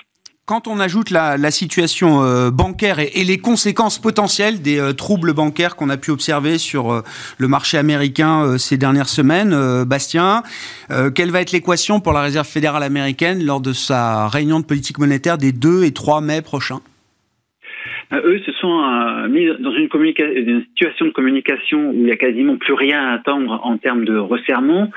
quand 0.52 0.68
on 0.68 0.80
ajoute 0.80 1.08
la, 1.08 1.50
situation 1.50 2.22
euh, 2.22 2.50
bancaire 2.50 2.98
et, 2.98 3.24
les 3.24 3.38
conséquences 3.38 3.98
potentielles 3.98 4.60
des 4.60 4.78
euh, 4.78 4.92
troubles 4.92 5.32
bancaires 5.32 5.76
qu'on 5.76 5.88
a 5.88 5.96
pu 5.96 6.10
observer 6.10 6.58
sur 6.58 6.92
euh, 6.92 7.00
le 7.38 7.48
marché 7.48 7.78
américain 7.78 8.58
ces 8.58 8.76
dernières 8.76 9.08
semaines, 9.08 9.54
Bastien, 9.86 10.42
quelle 11.14 11.30
va 11.30 11.40
être 11.40 11.52
l'équation 11.52 12.00
pour 12.00 12.12
la 12.12 12.20
Réserve 12.20 12.46
fédérale 12.46 12.82
américaine 12.82 13.42
lors 13.42 13.62
de 13.62 13.72
sa 13.72 14.28
réunion 14.28 14.60
de 14.60 14.66
politique 14.66 14.98
monétaire 14.98 15.38
des 15.38 15.52
2 15.52 15.84
et 15.84 15.92
3 15.92 16.20
mai 16.20 16.42
prochains? 16.42 16.80
Eux 18.12 18.40
se 18.44 18.52
sont 18.52 18.76
mis 19.30 19.46
dans 19.58 19.72
une, 19.72 19.88
une, 20.36 20.64
situation 20.68 21.06
de 21.06 21.12
communication 21.12 21.88
où 21.88 21.94
il 21.94 22.04
n'y 22.04 22.12
a 22.12 22.16
quasiment 22.16 22.56
plus 22.56 22.74
rien 22.74 23.00
à 23.08 23.12
attendre 23.14 23.58
en 23.64 23.78
termes 23.78 24.04
de 24.04 24.18
resserrement. 24.18 24.90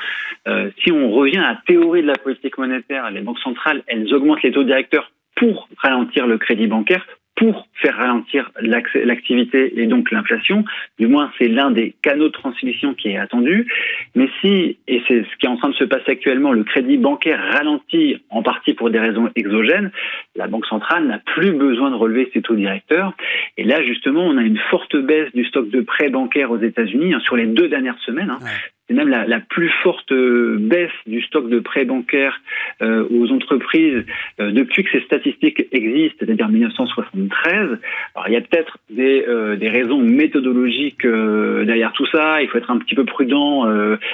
si 0.83 0.91
on 0.91 1.11
revient 1.11 1.37
à 1.37 1.53
la 1.53 1.61
théorie 1.65 2.01
de 2.01 2.07
la 2.07 2.17
politique 2.17 2.57
monétaire, 2.57 3.09
les 3.11 3.21
banques 3.21 3.39
centrales, 3.39 3.83
elles 3.87 4.13
augmentent 4.13 4.43
les 4.43 4.51
taux 4.51 4.65
directeurs 4.65 5.09
pour 5.35 5.67
ralentir 5.77 6.27
le 6.27 6.37
crédit 6.37 6.67
bancaire, 6.67 7.05
pour 7.35 7.67
faire 7.73 7.97
ralentir 7.97 8.51
l'activité 8.61 9.79
et 9.79 9.87
donc 9.87 10.11
l'inflation. 10.11 10.63
Du 10.97 11.07
moins, 11.07 11.31
c'est 11.37 11.49
l'un 11.49 11.69
des 11.69 11.93
canaux 12.01 12.27
de 12.27 12.33
transmission 12.33 12.93
qui 12.93 13.09
est 13.09 13.17
attendu. 13.17 13.67
Mais 14.15 14.29
si, 14.39 14.77
et 14.87 15.01
c'est 15.07 15.23
ce 15.23 15.37
qui 15.37 15.45
est 15.45 15.49
en 15.49 15.57
train 15.57 15.69
de 15.69 15.75
se 15.75 15.83
passer 15.83 16.11
actuellement, 16.11 16.53
le 16.53 16.63
crédit 16.63 16.97
bancaire 16.97 17.39
ralentit 17.51 18.23
en 18.29 18.41
partie 18.41 18.73
pour 18.73 18.89
des 18.89 18.99
raisons 18.99 19.29
exogènes, 19.35 19.91
la 20.35 20.47
Banque 20.47 20.65
centrale 20.65 21.07
n'a 21.07 21.19
plus 21.19 21.51
besoin 21.51 21.91
de 21.91 21.95
relever 21.95 22.29
ses 22.33 22.41
taux 22.41 22.55
directeurs. 22.55 23.13
Et 23.57 23.65
là, 23.65 23.83
justement, 23.83 24.25
on 24.25 24.37
a 24.37 24.41
une 24.41 24.59
forte 24.69 24.95
baisse 24.95 25.31
du 25.33 25.43
stock 25.45 25.69
de 25.69 25.81
prêts 25.81 26.09
bancaires 26.09 26.51
aux 26.51 26.59
États-Unis 26.59 27.13
hein, 27.13 27.19
sur 27.19 27.35
les 27.35 27.47
deux 27.47 27.67
dernières 27.67 27.99
semaines. 27.99 28.29
Hein. 28.29 28.39
C'est 28.87 28.93
même 28.93 29.09
la, 29.09 29.39
plus 29.39 29.69
forte 29.81 30.11
euh, 30.11 30.57
baisse 30.59 30.91
du 31.07 31.21
stock 31.23 31.49
de 31.49 31.59
prêts 31.59 31.85
bancaires 31.85 32.39
euh, 32.83 33.07
aux 33.09 33.31
entreprises 33.31 34.05
euh, 34.39 34.51
depuis 34.51 34.83
que 34.83 34.91
ces 34.91 35.01
statistiques 35.01 35.65
existent, 35.71 36.17
c'est-à-dire 36.19 36.49
1973. 36.49 37.79
Alors 38.13 38.27
il 38.27 38.33
y 38.33 38.37
a 38.37 38.41
peut-être 38.41 38.77
des, 38.89 39.25
des 39.57 39.69
raisons 39.69 39.99
méthodologiques 39.99 41.05
derrière 41.05 41.93
tout 41.93 42.05
ça. 42.07 42.41
Il 42.41 42.49
faut 42.49 42.57
être 42.57 42.69
un 42.69 42.77
petit 42.77 42.95
peu 42.95 43.05
prudent 43.05 43.65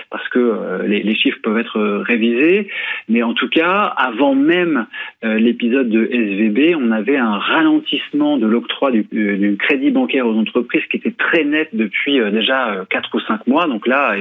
parce 0.10 0.28
que 0.30 0.86
les, 0.86 1.04
les, 1.04 1.16
chiffres 1.16 1.40
peuvent 1.44 1.58
être 1.58 1.80
révisés. 2.06 2.68
Mais 3.10 3.24
en 3.24 3.34
tout 3.34 3.50
cas, 3.50 3.94
avant 3.98 4.36
même 4.36 4.86
l'épisode 5.24 5.90
de 5.90 6.06
SVB, 6.12 6.76
on 6.76 6.92
avait 6.92 7.18
un 7.18 7.38
ralentissement 7.38 8.38
de 8.38 8.48
l'octroi 8.48 8.92
du, 8.92 9.06
du, 9.12 9.58
crédit 9.58 9.92
bancaire 9.92 10.28
aux 10.28 10.38
entreprises 10.38 10.86
qui 10.90 10.98
était 10.98 11.12
très 11.12 11.44
net 11.44 11.70
depuis 11.74 12.20
déjà 12.32 12.86
4 12.90 13.16
ou 13.16 13.20
5 13.20 13.48
mois. 13.48 13.68
Donc 13.68 13.88
là, 13.88 14.16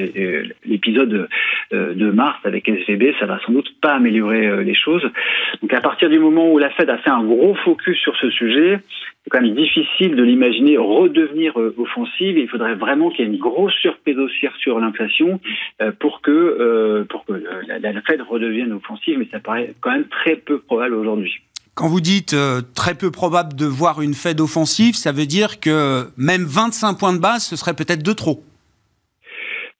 l'épisode 0.64 1.28
euh, 1.72 1.94
de 1.94 2.10
mars 2.10 2.38
avec 2.44 2.68
SVB, 2.68 3.14
ça 3.20 3.26
va 3.26 3.38
sans 3.46 3.52
doute 3.52 3.72
pas 3.80 3.94
améliorer 3.94 4.46
euh, 4.46 4.62
les 4.62 4.74
choses. 4.74 5.06
Donc 5.62 5.72
à 5.72 5.80
partir 5.80 6.10
du 6.10 6.18
moment 6.18 6.50
où 6.50 6.58
la 6.58 6.70
Fed 6.70 6.90
a 6.90 6.98
fait 6.98 7.10
un 7.10 7.22
gros 7.22 7.54
focus 7.64 7.96
sur 7.98 8.16
ce 8.16 8.28
sujet, 8.30 8.80
c'est 9.22 9.30
quand 9.30 9.40
même 9.40 9.54
difficile 9.54 10.16
de 10.16 10.22
l'imaginer 10.22 10.76
redevenir 10.78 11.58
euh, 11.60 11.74
offensive. 11.78 12.38
il 12.38 12.48
faudrait 12.48 12.74
vraiment 12.74 13.10
qu'il 13.10 13.24
y 13.24 13.28
ait 13.28 13.32
une 13.32 13.38
grosse 13.38 13.74
surprise 13.74 14.18
haussière 14.18 14.54
sur 14.56 14.80
l'inflation 14.80 15.40
pour 15.98 16.20
que, 16.22 17.04
pour 17.08 17.24
que 17.24 17.32
la, 17.32 18.02
Fed 18.02 18.22
redevienne 18.22 18.72
offensive, 18.72 19.18
mais 19.18 19.28
ça 19.30 19.38
paraît 19.38 19.74
quand 19.80 19.92
même 19.92 20.08
très 20.08 20.36
peu 20.36 20.58
probable 20.58 20.94
aujourd'hui. 20.94 21.34
Quand 21.74 21.88
vous 21.88 22.00
dites 22.00 22.34
très 22.74 22.94
peu 22.94 23.10
probable 23.10 23.54
de 23.54 23.66
voir 23.66 24.02
une 24.02 24.14
Fed 24.14 24.40
offensive, 24.40 24.94
ça 24.94 25.12
veut 25.12 25.26
dire 25.26 25.60
que 25.60 26.04
même 26.16 26.44
25 26.44 26.94
points 26.94 27.12
de 27.12 27.20
base, 27.20 27.44
ce 27.44 27.56
serait 27.56 27.74
peut-être 27.74 28.02
de 28.02 28.12
trop. 28.12 28.42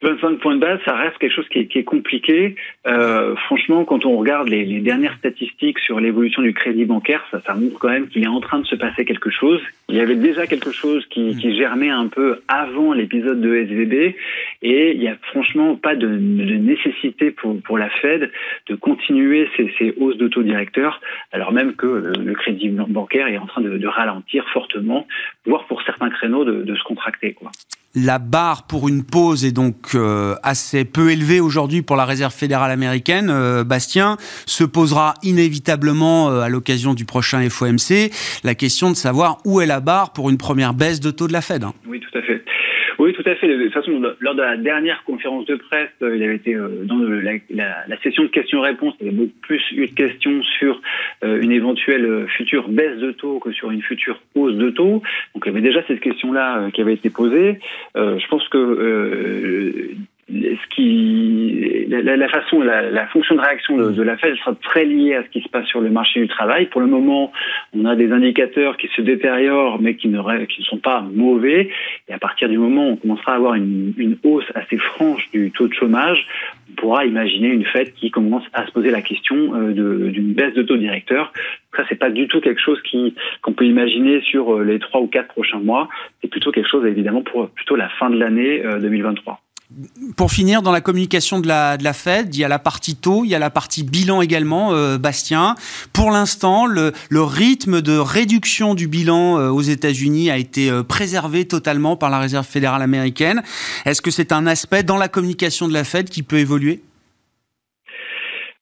25 0.02 0.38
points 0.38 0.54
de 0.54 0.61
base, 0.61 0.80
ça 0.85 0.97
reste 0.97 1.19
quelque 1.19 1.35
chose 1.35 1.49
qui 1.49 1.59
est, 1.59 1.66
qui 1.66 1.78
est 1.78 1.85
compliqué. 1.85 2.54
Euh, 2.87 3.37
franchement, 3.37 3.85
quand 3.85 4.07
on 4.07 4.16
regarde 4.16 4.49
les, 4.49 4.64
les 4.64 4.80
dernières 4.80 5.16
statistiques 5.19 5.78
sur 5.78 6.00
l'évolution 6.00 6.40
du 6.40 6.54
crédit 6.54 6.87
bancaire, 6.87 7.23
ça, 7.30 7.40
ça 7.47 7.54
montre 7.54 7.78
quand 7.78 7.90
même 7.90 8.09
qu'il 8.09 8.25
est 8.25 8.28
en 8.28 8.40
train 8.40 8.61
de 8.61 8.66
se 8.66 8.76
passer 8.76 9.04
quelque 9.04 9.30
chose. 9.30 9.61
Il 9.90 9.97
y 9.97 10.00
avait 10.00 10.16
déjà 10.16 10.47
quelque 10.47 10.73
chose 10.73 11.04
qui, 11.11 11.37
qui 11.37 11.54
germait 11.54 11.90
un 11.90 12.07
peu 12.07 12.40
avant 12.49 12.95
l'épisode 12.95 13.40
de 13.42 13.54
SVB, 13.57 14.14
et 14.62 14.92
il 14.92 15.00
n'y 15.00 15.09
a 15.09 15.16
franchement 15.33 15.76
pas 15.76 15.95
de, 15.95 16.07
de, 16.07 16.54
nécessité 16.57 17.30
pour, 17.30 17.61
pour 17.61 17.76
la 17.76 17.90
Fed 17.90 18.30
de 18.69 18.75
continuer 18.76 19.50
ces, 19.57 19.71
ces 19.78 19.95
hausses 19.99 20.16
de 20.16 20.28
taux 20.28 20.42
directeurs, 20.42 21.00
alors 21.33 21.52
même 21.52 21.75
que 21.75 21.87
le, 21.87 22.33
crédit 22.35 22.71
bancaire 22.71 23.26
est 23.26 23.37
en 23.37 23.47
train 23.47 23.61
de, 23.61 23.76
de, 23.76 23.87
ralentir 23.87 24.49
fortement, 24.49 25.07
voire 25.45 25.66
pour 25.66 25.83
certains 25.83 26.09
créneaux 26.09 26.45
de, 26.45 26.62
de 26.62 26.75
se 26.75 26.83
contracter. 26.85 27.35
Quoi. 27.35 27.50
La 27.97 28.20
barre 28.20 28.68
pour 28.68 28.88
une 28.88 29.02
pause 29.02 29.44
est 29.44 29.50
donc 29.50 29.97
euh, 29.97 30.37
assez 30.44 30.85
peu 30.85 31.11
élevée 31.11 31.40
aujourd'hui 31.40 31.82
pour 31.82 31.97
la 31.97 32.04
Réserve 32.04 32.32
fédérale 32.32 32.70
américaine. 32.70 33.30
Euh, 33.30 33.64
Bastien 33.64 34.16
se 34.47 34.62
posera 34.62 35.14
inévitablement 35.25 36.30
euh, 36.30 36.42
à 36.42 36.49
l'occasion 36.49 36.94
du 36.94 37.04
prochain 37.04 37.50
FOMC 37.50 38.12
la 38.44 38.54
question 38.54 38.90
de 38.90 38.94
savoir 38.94 39.38
où 39.44 39.61
est 39.61 39.66
la 39.66 39.80
barre 39.80 40.12
pour 40.12 40.30
une 40.30 40.38
première 40.38 40.73
baisse 40.73 41.00
de 41.00 41.11
taux 41.11 41.26
de 41.26 41.32
la 41.32 41.40
Fed. 41.40 41.64
Hein. 41.64 41.75
Oui, 41.88 41.99
tout 41.99 42.16
à 42.16 42.23
fait. 42.23 42.30
Oui, 43.11 43.14
tout 43.14 43.29
à 43.29 43.35
fait. 43.35 43.49
De 43.49 43.64
toute 43.64 43.73
façon, 43.73 44.00
lors 44.21 44.35
de 44.35 44.43
la 44.43 44.57
dernière 44.57 45.02
conférence 45.05 45.47
de 45.47 45.57
presse, 45.57 45.90
euh, 46.02 46.17
il 46.17 46.23
avait 46.23 46.37
été 46.37 46.55
euh, 46.55 46.85
dans 46.85 46.99
la, 46.99 47.33
la, 47.49 47.85
la, 47.88 48.00
session 48.02 48.25
de 48.25 48.29
questions-réponses, 48.29 48.95
il 49.00 49.07
y 49.07 49.09
avait 49.09 49.17
beaucoup 49.17 49.40
plus 49.40 49.62
eu 49.73 49.87
de 49.87 49.95
questions 49.95 50.43
sur 50.59 50.81
euh, 51.25 51.40
une 51.40 51.50
éventuelle 51.50 52.26
future 52.29 52.69
baisse 52.69 52.99
de 52.99 53.12
taux 53.12 53.40
que 53.40 53.52
sur 53.52 53.71
une 53.71 53.81
future 53.83 54.21
hausse 54.35 54.55
de 54.55 54.71
taux. 54.71 55.02
Donc 55.35 55.45
il 55.45 55.47
y 55.47 55.50
avait 55.50 55.62
déjà 55.62 55.83
cette 55.88 56.00
question-là 56.00 56.71
qui 56.73 56.83
avait 56.83 56.95
été 56.95 57.11
posée. 57.11 57.59
je 57.97 58.29
pense 58.29 58.47
que 58.49 59.95
ce 60.33 60.75
qui, 60.75 61.87
la, 61.89 62.17
la 62.17 62.29
façon, 62.29 62.61
la, 62.61 62.89
la, 62.91 63.07
fonction 63.09 63.35
de 63.35 63.41
réaction 63.41 63.77
de, 63.77 63.91
de, 63.91 64.03
la 64.03 64.17
Fed 64.17 64.37
sera 64.37 64.55
très 64.55 64.85
liée 64.85 65.15
à 65.15 65.25
ce 65.25 65.29
qui 65.29 65.41
se 65.41 65.49
passe 65.49 65.67
sur 65.67 65.81
le 65.81 65.91
marché 65.91 66.21
du 66.21 66.29
travail. 66.29 66.67
Pour 66.67 66.81
le 66.81 66.87
moment, 66.87 67.33
on 67.77 67.85
a 67.85 67.97
des 67.97 68.13
indicateurs 68.13 68.77
qui 68.77 68.89
se 68.95 69.03
détériorent, 69.03 69.81
mais 69.81 69.97
qui 69.97 70.09
ne, 70.09 70.45
qui 70.45 70.61
ne 70.61 70.67
sont 70.67 70.79
pas 70.79 71.01
mauvais. 71.13 71.71
Et 72.09 72.13
à 72.13 72.19
partir 72.19 72.49
du 72.49 72.59
moment 72.59 72.89
où 72.89 72.93
on 72.93 72.97
commencera 72.97 73.33
à 73.33 73.37
avoir 73.37 73.55
une, 73.55 73.93
une 73.97 74.19
hausse 74.23 74.45
assez 74.55 74.77
franche 74.79 75.29
du 75.33 75.51
taux 75.51 75.67
de 75.67 75.75
chômage, 75.75 76.27
on 76.71 76.81
pourra 76.81 77.07
imaginer 77.07 77.49
une 77.49 77.65
Fed 77.65 77.93
qui 77.95 78.11
commence 78.11 78.45
à 78.53 78.67
se 78.67 78.71
poser 78.71 78.91
la 78.91 79.03
question 79.03 79.55
euh, 79.55 79.73
d'une 79.73 80.33
baisse 80.33 80.55
de 80.55 80.63
taux 80.63 80.77
directeur. 80.77 81.33
Ça, 81.77 81.85
c'est 81.89 81.99
pas 81.99 82.11
du 82.11 82.29
tout 82.29 82.41
quelque 82.41 82.61
chose 82.61 82.81
qui 82.83 83.15
qu'on 83.43 83.53
peut 83.53 83.67
imaginer 83.67 84.21
sur 84.23 84.55
euh, 84.55 84.65
les 84.65 84.79
trois 84.79 85.01
ou 85.01 85.09
quatre 85.09 85.29
prochains 85.29 85.61
mois. 85.61 85.89
C'est 86.23 86.29
plutôt 86.29 86.53
quelque 86.53 86.69
chose, 86.69 86.87
évidemment, 86.87 87.23
pour 87.23 87.51
plutôt 87.51 87.75
la 87.75 87.89
fin 87.89 88.11
de 88.11 88.19
l'année 88.19 88.63
2023. 88.81 89.41
Pour 90.17 90.33
finir, 90.33 90.62
dans 90.62 90.73
la 90.73 90.81
communication 90.81 91.39
de 91.39 91.47
la, 91.47 91.93
Fed, 91.93 92.35
il 92.35 92.41
y 92.41 92.45
a 92.45 92.49
la 92.49 92.59
partie 92.59 92.97
taux, 92.97 93.25
il 93.25 93.31
y 93.31 93.37
a 93.37 93.39
la 93.39 93.50
partie 93.50 93.85
bilan 93.85 94.21
également, 94.21 94.73
euh, 94.73 94.99
Bastien. 94.99 95.55
Pour 95.93 96.11
l'instant, 96.11 96.67
le, 96.67 96.93
le, 97.09 97.23
rythme 97.23 97.81
de 97.81 97.97
réduction 97.97 98.75
du 98.75 98.89
bilan 98.89 99.39
euh, 99.39 99.49
aux 99.49 99.62
États-Unis 99.62 100.29
a 100.29 100.39
été 100.39 100.71
euh, 100.71 100.83
préservé 100.83 101.47
totalement 101.47 101.97
par 101.97 102.11
la 102.11 102.19
Réserve 102.19 102.47
fédérale 102.47 102.83
américaine. 102.83 103.45
Est-ce 103.85 104.03
que 104.03 104.11
c'est 104.11 104.33
un 104.33 104.49
aspect 104.49 104.83
dans 104.83 104.97
la 104.97 105.07
communication 105.07 105.69
de 105.69 105.73
la 105.73 105.85
Fed 105.85 106.11
qui 106.11 106.25
peut 106.25 106.39
évoluer? 106.39 106.83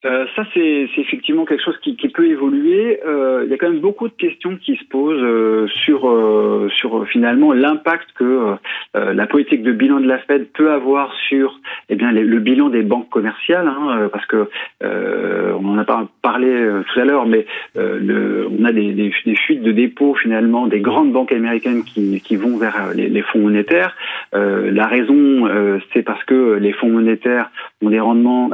Euh, 0.05 0.27
ça, 0.37 0.45
c'est 0.55 0.89
effectivement 0.97 1.45
quelque 1.45 1.65
chose 1.65 1.77
qui, 1.83 1.97
qui 1.97 2.09
peut 2.09 2.27
évoluer. 2.27 3.01
Euh, 3.05 3.43
il 3.45 3.51
y 3.51 3.55
a 3.55 3.57
quand 3.57 3.69
même 3.69 3.81
beaucoup 3.81 4.07
de 4.07 4.15
questions 4.15 4.57
qui 4.57 4.77
se 4.77 4.85
posent 4.85 5.21
euh, 5.21 5.67
sur, 5.85 6.09
euh, 6.09 6.69
sur 6.77 7.05
finalement 7.09 7.53
l'impact 7.53 8.07
que 8.15 8.55
euh, 8.95 9.13
la 9.13 9.27
politique 9.27 9.65
de 9.65 9.73
bilan 9.73 9.99
de 9.99 10.07
la 10.07 10.19
Fed 10.19 10.53
peut 10.53 10.71
avoir 10.71 11.13
sur 11.29 11.59
eh 11.89 11.97
bien, 11.97 12.13
le 12.13 12.39
bilan 12.39 12.69
des 12.69 12.83
banques 12.83 13.09
commerciales, 13.09 13.67
hein, 13.67 14.09
parce 14.13 14.27
que 14.27 14.49
on 14.81 15.69
en 15.69 15.79
a 15.79 15.85
pas 15.85 16.07
parlé 16.23 16.49
tout 16.93 17.01
à 17.01 17.05
l'heure, 17.05 17.27
mais 17.27 17.47
le, 17.75 18.47
on 18.49 18.65
a 18.65 18.73
des, 18.73 18.93
des, 18.93 19.13
des, 19.25 19.35
fuites 19.35 19.63
de 19.63 19.73
dépôts 19.73 20.15
finalement 20.15 20.67
des 20.67 20.81
grandes 20.81 21.13
banques 21.13 21.33
américaines 21.33 21.83
qui, 21.83 22.21
qui 22.21 22.37
vont 22.37 22.57
vers 22.57 22.93
les, 22.95 23.09
les 23.09 23.23
fonds 23.23 23.41
monétaires. 23.41 23.97
la 24.33 24.87
raison, 24.87 25.49
c'est 25.93 26.03
parce 26.03 26.23
que 26.25 26.59
les 26.61 26.73
fonds 26.73 26.91
monétaires 26.91 27.51
ont 27.83 27.91
des 27.91 28.01
rendements, 28.01 28.51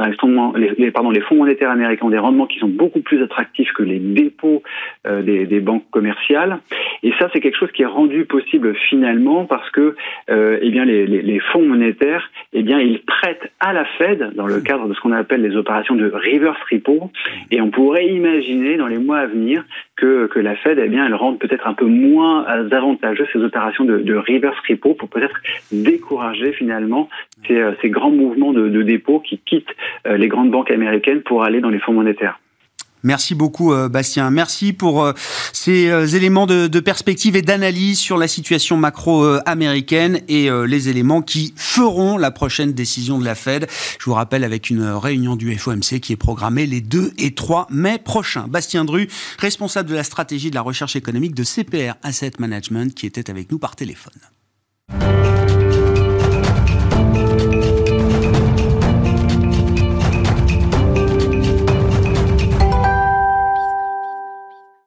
les, 0.56 0.90
pardon, 0.90 1.10
les 1.10 1.20
fonds 1.20 1.33
monétaires 1.34 1.70
américains 1.70 2.06
ont 2.06 2.10
des 2.10 2.18
rendements 2.18 2.46
qui 2.46 2.58
sont 2.58 2.68
beaucoup 2.68 3.00
plus 3.00 3.22
attractifs 3.22 3.72
que 3.72 3.82
les 3.82 3.98
dépôts 3.98 4.62
euh, 5.06 5.22
des, 5.22 5.60
banques 5.60 5.88
commerciales. 5.90 6.58
Et 7.02 7.12
ça, 7.18 7.28
c'est 7.32 7.40
quelque 7.40 7.58
chose 7.58 7.70
qui 7.72 7.82
est 7.82 7.86
rendu 7.86 8.24
possible 8.24 8.74
finalement 8.88 9.44
parce 9.44 9.70
que 9.70 9.94
euh, 10.30 10.58
eh 10.60 10.70
bien, 10.70 10.84
les, 10.84 11.40
fonds 11.52 11.62
monétaires, 11.62 12.30
eh 12.52 12.62
bien, 12.62 12.80
ils 12.80 13.00
prêtent 13.00 13.50
à 13.60 13.72
la 13.72 13.84
Fed 13.84 14.32
dans 14.34 14.46
le 14.46 14.60
cadre 14.60 14.88
de 14.88 14.94
ce 14.94 15.00
qu'on 15.00 15.12
appelle 15.12 15.42
les 15.42 15.56
opérations 15.56 15.94
de 15.94 16.10
reverse 16.10 16.58
repo. 16.70 17.10
Et 17.50 17.60
on 17.60 17.70
pourrait 17.70 18.06
imaginer 18.08 18.76
dans 18.76 18.86
les 18.86 18.98
mois 18.98 19.18
à 19.18 19.26
venir 19.26 19.64
que, 19.96 20.26
que 20.26 20.40
la 20.40 20.56
Fed, 20.56 20.78
eh 20.82 20.88
bien, 20.88 21.06
elle 21.06 21.14
rende 21.14 21.38
peut-être 21.38 21.66
un 21.66 21.74
peu 21.74 21.86
moins 21.86 22.44
avantageux 22.44 23.26
ces 23.32 23.40
opérations 23.40 23.84
de 23.84 24.14
reverse 24.16 24.56
repo 24.68 24.94
pour 24.94 25.08
peut-être 25.08 25.40
décourager 25.72 26.52
finalement 26.52 27.08
ces, 27.46 27.56
euh, 27.56 27.72
ces 27.82 27.90
grands 27.90 28.10
mouvements 28.10 28.52
de, 28.52 28.68
de 28.68 28.82
dépôt 28.82 29.20
qui 29.20 29.38
quittent 29.38 29.66
euh, 30.06 30.16
les 30.16 30.28
grandes 30.28 30.50
banques 30.50 30.70
américaines 30.70 31.22
pour 31.22 31.44
aller 31.44 31.60
dans 31.60 31.70
les 31.70 31.80
fonds 31.80 31.92
monétaires. 31.92 32.40
Merci 33.02 33.34
beaucoup, 33.34 33.74
euh, 33.74 33.90
Bastien. 33.90 34.30
Merci 34.30 34.72
pour 34.72 35.12
ces 35.52 36.16
éléments 36.16 36.46
de, 36.46 36.68
de 36.68 36.80
perspective 36.80 37.36
et 37.36 37.42
d'analyse 37.42 37.98
sur 37.98 38.16
la 38.16 38.28
situation 38.28 38.78
macro-américaine 38.78 40.20
et 40.26 40.48
les 40.66 40.88
éléments 40.88 41.20
qui 41.20 41.52
feront 41.54 42.16
la 42.16 42.30
prochaine 42.30 42.72
décision 42.72 43.18
de 43.18 43.24
la 43.26 43.34
Fed. 43.34 43.66
Je 43.68 44.04
vous 44.06 44.14
rappelle 44.14 44.42
avec 44.42 44.70
une 44.70 44.84
réunion 44.84 45.36
du 45.36 45.54
FOMC 45.54 46.00
qui 46.00 46.14
est 46.14 46.16
programmée 46.16 46.64
les 46.64 46.80
2 46.80 47.12
et 47.18 47.34
3 47.34 47.66
mai 47.70 47.98
prochains. 48.02 48.46
Bastien 48.48 48.86
Dru, 48.86 49.08
responsable 49.38 49.90
de 49.90 49.94
la 49.94 50.02
stratégie 50.02 50.48
de 50.48 50.54
la 50.54 50.62
recherche 50.62 50.96
économique 50.96 51.34
de 51.34 51.44
CPR 51.44 51.96
Asset 52.02 52.32
Management, 52.38 52.94
qui 52.94 53.04
était 53.04 53.28
avec 53.28 53.52
nous 53.52 53.58
par 53.58 53.76
téléphone. 53.76 54.14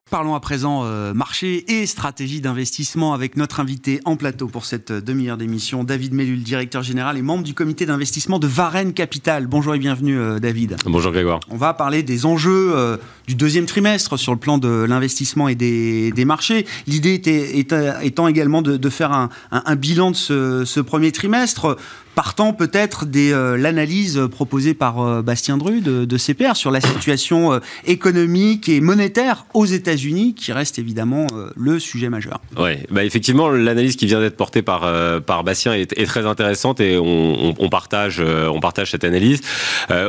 Parlons 0.10 0.36
à 0.36 0.40
présent 0.40 0.86
euh, 0.86 1.14
marché 1.14 1.66
et 1.82 1.86
stratégie 1.86 2.40
d'investissement 2.40 3.14
avec 3.14 3.36
notre 3.36 3.60
invité 3.60 4.00
en 4.06 4.16
plateau 4.16 4.48
pour 4.48 4.64
cette 4.64 4.92
euh, 4.92 5.02
demi-heure 5.02 5.36
d'émission, 5.36 5.84
David 5.84 6.14
Mellul, 6.14 6.44
directeur 6.44 6.82
général 6.82 7.18
et 7.18 7.22
membre 7.22 7.44
du 7.44 7.54
comité 7.54 7.86
d'investissement 7.86 8.40
de 8.40 8.48
Varenne 8.48 8.94
Capital. 8.94 9.48
Bonjour 9.48 9.76
et 9.76 9.80
bienvenue 9.80 10.18
euh, 10.18 10.40
David. 10.40 10.78
Bonjour 10.86 11.12
Grégoire. 11.12 11.42
On 11.50 11.58
va 11.58 11.74
parler 11.74 12.04
des 12.04 12.26
enjeux 12.26 12.98
du 13.28 13.36
deuxième 13.36 13.66
trimestre 13.66 14.18
sur 14.18 14.32
le 14.32 14.40
plan 14.40 14.58
de 14.58 14.86
l'investissement 14.88 15.50
et 15.50 15.56
des, 15.56 16.12
des 16.14 16.24
marchés. 16.24 16.66
L'idée 16.88 17.16
était, 17.16 17.60
étant 17.60 18.30
également 18.30 18.62
de, 18.62 18.78
de 18.78 18.90
faire 18.90 19.12
un, 19.12 19.30
un, 19.52 19.64
un, 19.66 19.76
bilan 19.76 20.12
de 20.12 20.16
ce, 20.16 20.64
ce 20.64 20.80
premier 20.80 21.12
trimestre 21.12 21.76
partant 22.18 22.52
peut-être 22.52 23.06
de 23.06 23.54
l'analyse 23.54 24.20
proposée 24.32 24.74
par 24.74 25.22
Bastien 25.22 25.56
Dru 25.56 25.82
de, 25.82 26.04
de, 26.04 26.18
CPR 26.18 26.56
sur 26.56 26.72
la 26.72 26.82
situation 26.82 27.62
économique 27.86 28.70
et 28.70 28.82
monétaire 28.82 29.46
aux 29.54 29.68
États-Unis, 29.68 30.34
qui 30.34 30.52
reste 30.52 30.80
évidemment 30.80 31.28
le 31.56 31.78
sujet 31.78 32.10
majeur. 32.10 32.42
Oui, 32.58 32.72
bah 32.90 33.04
effectivement, 33.04 33.50
l'analyse 33.50 33.96
qui 33.98 34.08
vient 34.08 34.20
d'être 34.20 34.36
portée 34.36 34.64
par, 34.64 34.92
par 35.22 35.44
Bastien 35.44 35.74
est, 35.74 36.08
très 36.08 36.26
intéressante 36.26 36.80
et 36.80 36.98
on, 36.98 37.54
on, 37.60 37.70
partage, 37.70 38.20
on 38.20 38.60
partage 38.60 38.90
cette 38.90 39.04
analyse. 39.04 39.42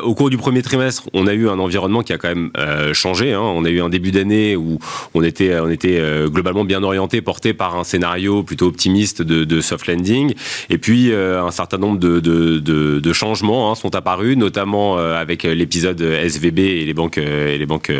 au 0.03 0.15
cours 0.15 0.31
du 0.31 0.39
premier 0.39 0.63
trimestre, 0.63 1.11
on 1.13 1.27
a 1.27 1.35
eu 1.35 1.51
un 1.51 1.59
environnement 1.59 2.03
qui 2.03 2.15
a 2.15 2.19
quand 2.19 2.35
même 2.35 2.51
changé. 2.95 3.35
Hein. 3.35 3.43
On 3.43 3.67
a 3.67 3.69
eu 3.69 3.83
un 3.83 3.91
début 3.91 4.13
d'année 4.13 4.57
où 4.57 4.79
on 5.13 5.23
était, 5.23 5.61
on 5.61 5.69
était 5.69 6.03
globalement 6.29 6.65
bien 6.65 6.83
orienté, 6.83 7.21
porté 7.21 7.53
par 7.53 7.77
un 7.79 7.85
scénario 7.85 8.43
plutôt 8.43 8.67
optimiste 8.67 9.21
de, 9.21 9.45
de 9.45 9.61
soft 9.61 9.87
landing. 9.89 10.33
Et 10.71 10.79
puis 10.79 11.13
euh, 11.19 11.43
un 11.43 11.51
certain 11.51 11.79
nombre 11.79 11.98
de, 11.99 12.21
de, 12.21 12.59
de 13.01 13.13
changements 13.13 13.71
hein, 13.71 13.75
sont 13.75 13.95
apparus, 13.95 14.37
notamment 14.37 14.99
euh, 14.99 15.21
avec 15.21 15.43
l'épisode 15.43 16.01
SVB 16.01 16.59
et 16.59 16.85
les 16.85 16.95
banques 16.95 17.19
euh, 17.19 17.49
et 17.49 17.59
les 17.59 17.67
banques 17.67 17.93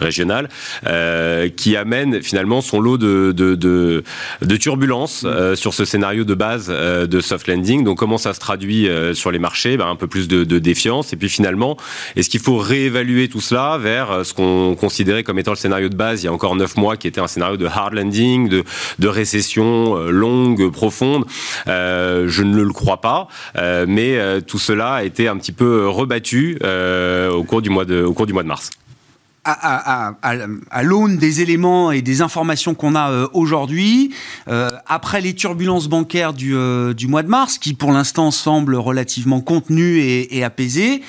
régionales, 0.00 0.48
qui 1.56 1.76
amènent 1.76 2.22
finalement 2.22 2.60
son 2.60 2.80
lot 2.80 2.98
de, 2.98 3.32
de, 3.32 4.56
turbulences 4.56 5.26
sur 5.54 5.74
ce 5.74 5.84
scénario 5.84 6.24
de 6.24 6.34
base 6.34 6.68
de 6.68 7.20
soft 7.20 7.46
landing. 7.48 7.84
Donc 7.84 7.98
comment 7.98 8.18
ça 8.18 8.34
se 8.34 8.40
traduit 8.40 8.88
sur 9.14 9.30
les 9.30 9.38
marchés? 9.38 9.76
Ben, 9.76 9.86
Un 9.86 9.96
peu 9.96 10.06
plus 10.06 10.28
de, 10.28 10.58
défiance. 10.58 11.12
Et 11.12 11.16
puis 11.16 11.28
finalement, 11.28 11.76
est-ce 12.16 12.30
qu'il 12.30 12.40
faut 12.40 12.56
réévaluer 12.56 13.28
tout 13.28 13.40
cela 13.40 13.78
vers 13.78 14.24
ce 14.24 14.32
qu'on 14.32 14.74
considérait 14.74 15.22
comme 15.22 15.38
étant 15.38 15.52
le 15.52 15.56
scénario 15.56 15.88
de 15.88 15.96
base 15.96 16.22
il 16.22 16.26
y 16.26 16.28
a 16.28 16.32
encore 16.32 16.56
neuf 16.56 16.76
mois, 16.76 16.96
qui 16.96 17.08
était 17.08 17.20
un 17.20 17.26
scénario 17.26 17.56
de 17.56 17.66
hard 17.66 17.94
landing, 17.94 18.48
de, 18.48 18.64
de 18.98 19.08
récession 19.08 19.96
euh, 19.96 20.10
longue, 20.10 20.70
profonde? 20.70 21.24
Euh, 21.66 22.26
je 22.28 22.42
ne 22.42 22.62
le 22.62 22.72
crois 22.72 23.00
pas, 23.00 23.25
euh, 23.56 23.86
mais 23.88 24.18
tout 24.42 24.58
cela 24.58 24.94
a 24.94 25.02
été 25.04 25.28
un 25.28 25.36
petit 25.36 25.52
peu 25.52 25.88
rebattu 25.88 26.58
au 26.62 27.44
cours 27.44 27.62
du 27.62 27.70
mois 27.70 27.84
de, 27.84 28.02
au 28.02 28.12
cours 28.12 28.26
du 28.26 28.32
mois 28.32 28.42
de 28.42 28.48
mars. 28.48 28.70
À, 29.44 30.82
l'aune 30.82 31.18
des 31.18 31.40
éléments 31.40 31.92
et 31.92 32.02
des 32.02 32.20
informations 32.20 32.74
qu'on 32.74 32.96
a 32.96 33.28
aujourd'hui, 33.32 34.12
après 34.46 35.20
les 35.20 35.34
turbulences 35.34 35.86
bancaires 35.86 36.32
du, 36.32 36.56
du, 36.96 37.06
mois 37.06 37.22
de 37.22 37.28
mars, 37.28 37.58
qui 37.58 37.74
pour 37.74 37.92
l'instant 37.92 38.32
semblent 38.32 38.74
relativement 38.74 39.40
contenues 39.40 40.00
et 40.00 40.42
apaisées, 40.42 41.02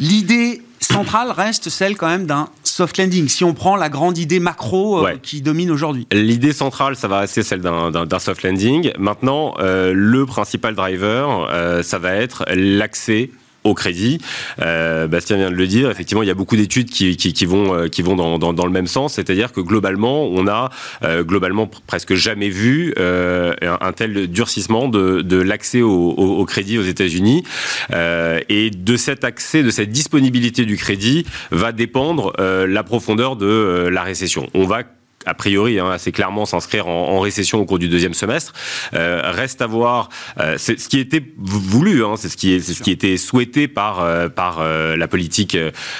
l'idée 0.00 0.60
centrale 0.80 1.30
reste 1.30 1.68
celle 1.68 1.96
quand 1.96 2.08
même 2.08 2.26
d'un 2.26 2.48
soft 2.64 2.98
landing, 2.98 3.28
si 3.28 3.44
on 3.44 3.54
prend 3.54 3.76
la 3.76 3.88
grande 3.88 4.18
idée 4.18 4.40
macro 4.40 5.06
euh, 5.06 5.16
qui 5.22 5.42
domine 5.42 5.70
aujourd'hui. 5.70 6.06
L'idée 6.12 6.52
centrale, 6.52 6.96
ça 6.96 7.08
va 7.08 7.20
rester 7.20 7.42
celle 7.42 7.60
d'un 7.60 8.18
soft 8.18 8.42
landing. 8.42 8.92
Maintenant, 8.98 9.54
euh, 9.58 9.92
le 9.94 10.26
principal 10.26 10.74
driver, 10.74 11.48
euh, 11.50 11.82
ça 11.82 11.98
va 11.98 12.14
être 12.14 12.44
l'accès 12.54 13.30
au 13.64 13.74
crédit. 13.74 14.18
Euh, 14.60 15.06
Bastien 15.06 15.36
vient 15.36 15.50
de 15.50 15.56
le 15.56 15.66
dire. 15.66 15.90
Effectivement, 15.90 16.22
il 16.22 16.26
y 16.26 16.30
a 16.30 16.34
beaucoup 16.34 16.56
d'études 16.56 16.90
qui, 16.90 17.16
qui, 17.16 17.32
qui, 17.32 17.46
vont 17.46 17.74
euh, 17.74 17.88
qui 17.88 18.02
vont 18.02 18.16
dans, 18.16 18.38
dans, 18.38 18.52
dans 18.52 18.66
le 18.66 18.72
même 18.72 18.86
sens, 18.86 19.14
c'est-à-dire 19.14 19.52
que 19.52 19.60
globalement, 19.60 20.26
on 20.26 20.46
a 20.46 20.70
euh, 21.02 21.22
globalement 21.24 21.68
presque 21.86 22.14
jamais 22.14 22.48
vu 22.48 22.94
euh, 22.98 23.54
un, 23.62 23.92
tel 23.92 24.28
durcissement 24.28 24.88
de, 24.88 25.20
de 25.22 25.36
l'accès 25.36 25.82
au, 25.82 26.10
au, 26.10 26.44
crédit 26.44 26.78
aux 26.78 26.82
États-Unis. 26.82 27.44
Euh, 27.92 28.40
et 28.48 28.70
de 28.70 28.96
cet 28.96 29.24
accès, 29.24 29.62
de 29.62 29.70
cette 29.70 29.90
disponibilité 29.90 30.64
du 30.64 30.76
crédit, 30.76 31.26
va 31.50 31.72
dépendre 31.72 32.32
la 32.38 32.82
profondeur 32.82 33.36
de 33.36 33.88
la 33.90 34.02
récession. 34.02 34.48
On 34.54 34.64
va 34.64 34.82
a 35.30 35.34
priori 35.34 35.78
hein, 35.78 35.90
assez 35.90 36.10
clairement 36.10 36.44
s'inscrire 36.44 36.88
en, 36.88 37.20
récession 37.20 37.60
au 37.60 37.64
cours 37.64 37.78
du 37.78 37.88
deuxième 37.88 38.14
semestre. 38.14 38.52
Euh, 38.94 39.20
reste 39.24 39.62
à 39.62 39.66
voir 39.66 40.08
euh, 40.40 40.58
ce 40.58 40.72
qui 40.72 40.98
était 40.98 41.22
voulu, 41.38 42.04
hein, 42.04 42.14
c'est 42.16 42.28
ce 42.28 42.36
qui 42.36 42.90
était 42.90 43.16
souhaité 43.16 43.68
par 43.68 44.00
euh, 44.00 44.96
la 44.96 45.08
politique 45.08 45.56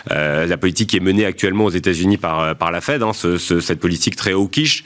la 0.08 0.56
politique 0.56 0.90
qui 0.90 0.96
est 0.96 1.00
menée 1.00 1.24
actuellement 1.24 1.66
aux 1.66 1.70
États-Unis 1.70 2.16
par 2.16 2.70
la 2.70 2.80
Fed, 2.80 3.02
hein, 3.02 3.12
ce, 3.12 3.38
ce, 3.38 3.60
cette 3.60 3.80
politique 3.80 4.16
très 4.16 4.32
hawkish 4.32 4.84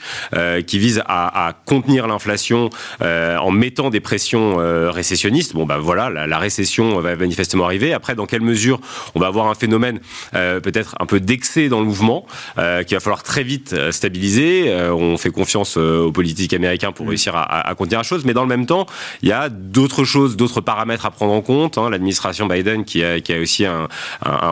qui 0.67 0.79
vise 0.79 1.01
à, 1.05 1.47
à 1.47 1.53
contenir 1.53 2.07
l'inflation 2.07 2.69
en 3.01 3.51
mettant 3.51 3.89
des 3.89 3.99
pressions 3.99 4.57
récessionnistes. 4.91 5.53
Bon 5.53 5.65
bah 5.65 5.77
voilà, 5.77 6.09
la, 6.09 6.27
la, 6.27 6.37
récession 6.37 6.99
va 6.99 7.15
manifestement 7.15 7.65
arriver. 7.65 7.93
Après, 7.93 8.15
dans 8.15 8.25
quelle 8.25 8.41
mesure 8.41 8.79
on 9.15 9.19
va 9.19 9.27
avoir 9.27 9.47
un 9.47 9.55
phénomène 9.55 9.99
peut-être 10.31 10.95
un 10.99 11.05
peu 11.05 11.19
d'excès 11.19 11.69
dans 11.69 11.79
le 11.79 11.85
mouvement 11.85 12.25
qu'il 12.55 12.95
va 12.95 12.99
falloir 12.99 13.23
très 13.23 13.43
vite 13.43 13.75
stabiliser 13.91 14.34
euh, 14.43 14.93
on 14.93 15.17
fait 15.17 15.29
confiance 15.29 15.75
euh, 15.77 16.05
aux 16.05 16.11
politiques 16.11 16.53
américains 16.53 16.91
pour 16.91 17.05
mm. 17.05 17.09
réussir 17.09 17.33
à, 17.35 17.73
contenir 17.75 17.99
la 17.99 18.03
chose, 18.03 18.23
mais 18.25 18.33
dans 18.33 18.41
le 18.43 18.47
même 18.47 18.65
temps, 18.65 18.85
il 19.21 19.29
y 19.29 19.31
a 19.31 19.49
d'autres 19.49 20.03
choses, 20.03 20.35
d'autres 20.35 20.61
paramètres 20.61 21.05
à 21.05 21.11
prendre 21.11 21.33
en 21.33 21.41
compte. 21.41 21.77
Hein. 21.77 21.89
L'administration 21.89 22.47
Biden 22.47 22.85
qui 22.85 23.03
a, 23.03 23.17
aussi 23.41 23.65
un, 23.65 23.87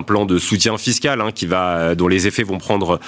plan 0.04 0.26
de 0.26 0.38
soutien 0.38 0.78
fiscal 0.78 1.22
hein, 1.22 1.32
qui 1.34 1.46
va, 1.46 1.78
euh, 1.78 1.96
dont 1.96 2.08
les 2.08 2.28
effets 2.28 2.44
vont 2.44 2.58
prendre 2.58 3.00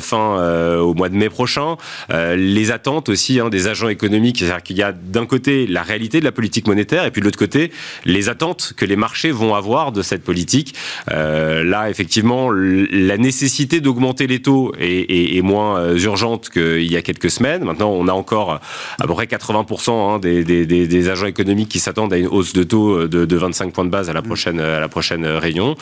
fin 0.00 0.78
au 0.78 0.94
mois 0.94 1.08
de 1.08 1.14
mai 1.14 1.28
prochain. 1.28 1.76
les 2.10 2.70
attentes 2.70 3.08
aussi 3.08 3.40
hein, 3.40 3.48
des 3.48 3.66
agents 3.66 3.88
économiques, 3.88 4.38
c'est-à-dire 4.38 4.62
qu'il 4.62 4.76
y 4.76 4.82
a 4.82 4.92
d'un 4.92 5.26
côté 5.26 5.66
la 5.66 5.82
réalité 5.82 6.20
de 6.20 6.24
la 6.24 6.32
politique 6.32 6.66
monétaire 6.66 7.04
et 7.04 7.10
puis 7.10 7.20
de 7.20 7.26
l'autre 7.26 7.38
côté 7.38 7.70
les 8.04 8.28
attentes 8.28 8.72
que 8.76 8.84
les 8.84 8.96
marchés 8.96 9.30
vont 9.30 9.54
avoir 9.54 9.92
de 9.92 10.02
cette 10.02 10.24
politique. 10.24 10.74
là, 11.08 11.90
effectivement, 11.90 12.50
la 12.50 13.16
nécessité 13.18 13.80
d'augmenter 13.80 14.26
les 14.26 14.40
taux 14.40 14.72
est, 14.78 15.36
est 15.36 15.42
moins 15.42 15.94
urgente 15.94 16.07
qu'il 16.50 16.90
y 16.90 16.96
a 16.96 17.02
quelques 17.02 17.30
semaines. 17.30 17.64
Maintenant, 17.64 17.90
on 17.90 18.08
a 18.08 18.12
encore 18.12 18.60
à 19.00 19.06
peu 19.06 19.14
près 19.14 19.26
80% 19.26 19.90
hein, 19.90 20.18
des, 20.18 20.44
des, 20.44 20.66
des, 20.66 21.08
agents 21.08 21.26
économiques 21.26 21.68
qui 21.68 21.78
s'attendent 21.78 22.12
à 22.12 22.18
une 22.18 22.26
hausse 22.26 22.52
de 22.52 22.62
taux 22.62 23.06
de, 23.06 23.24
de, 23.24 23.36
25 23.36 23.72
points 23.72 23.84
de 23.84 23.90
base 23.90 24.10
à 24.10 24.12
la 24.12 24.20
mm. 24.20 24.26
prochaine, 24.26 24.60
à 24.60 24.80
la 24.80 24.88
prochaine 24.88 25.26
réunion. 25.26 25.76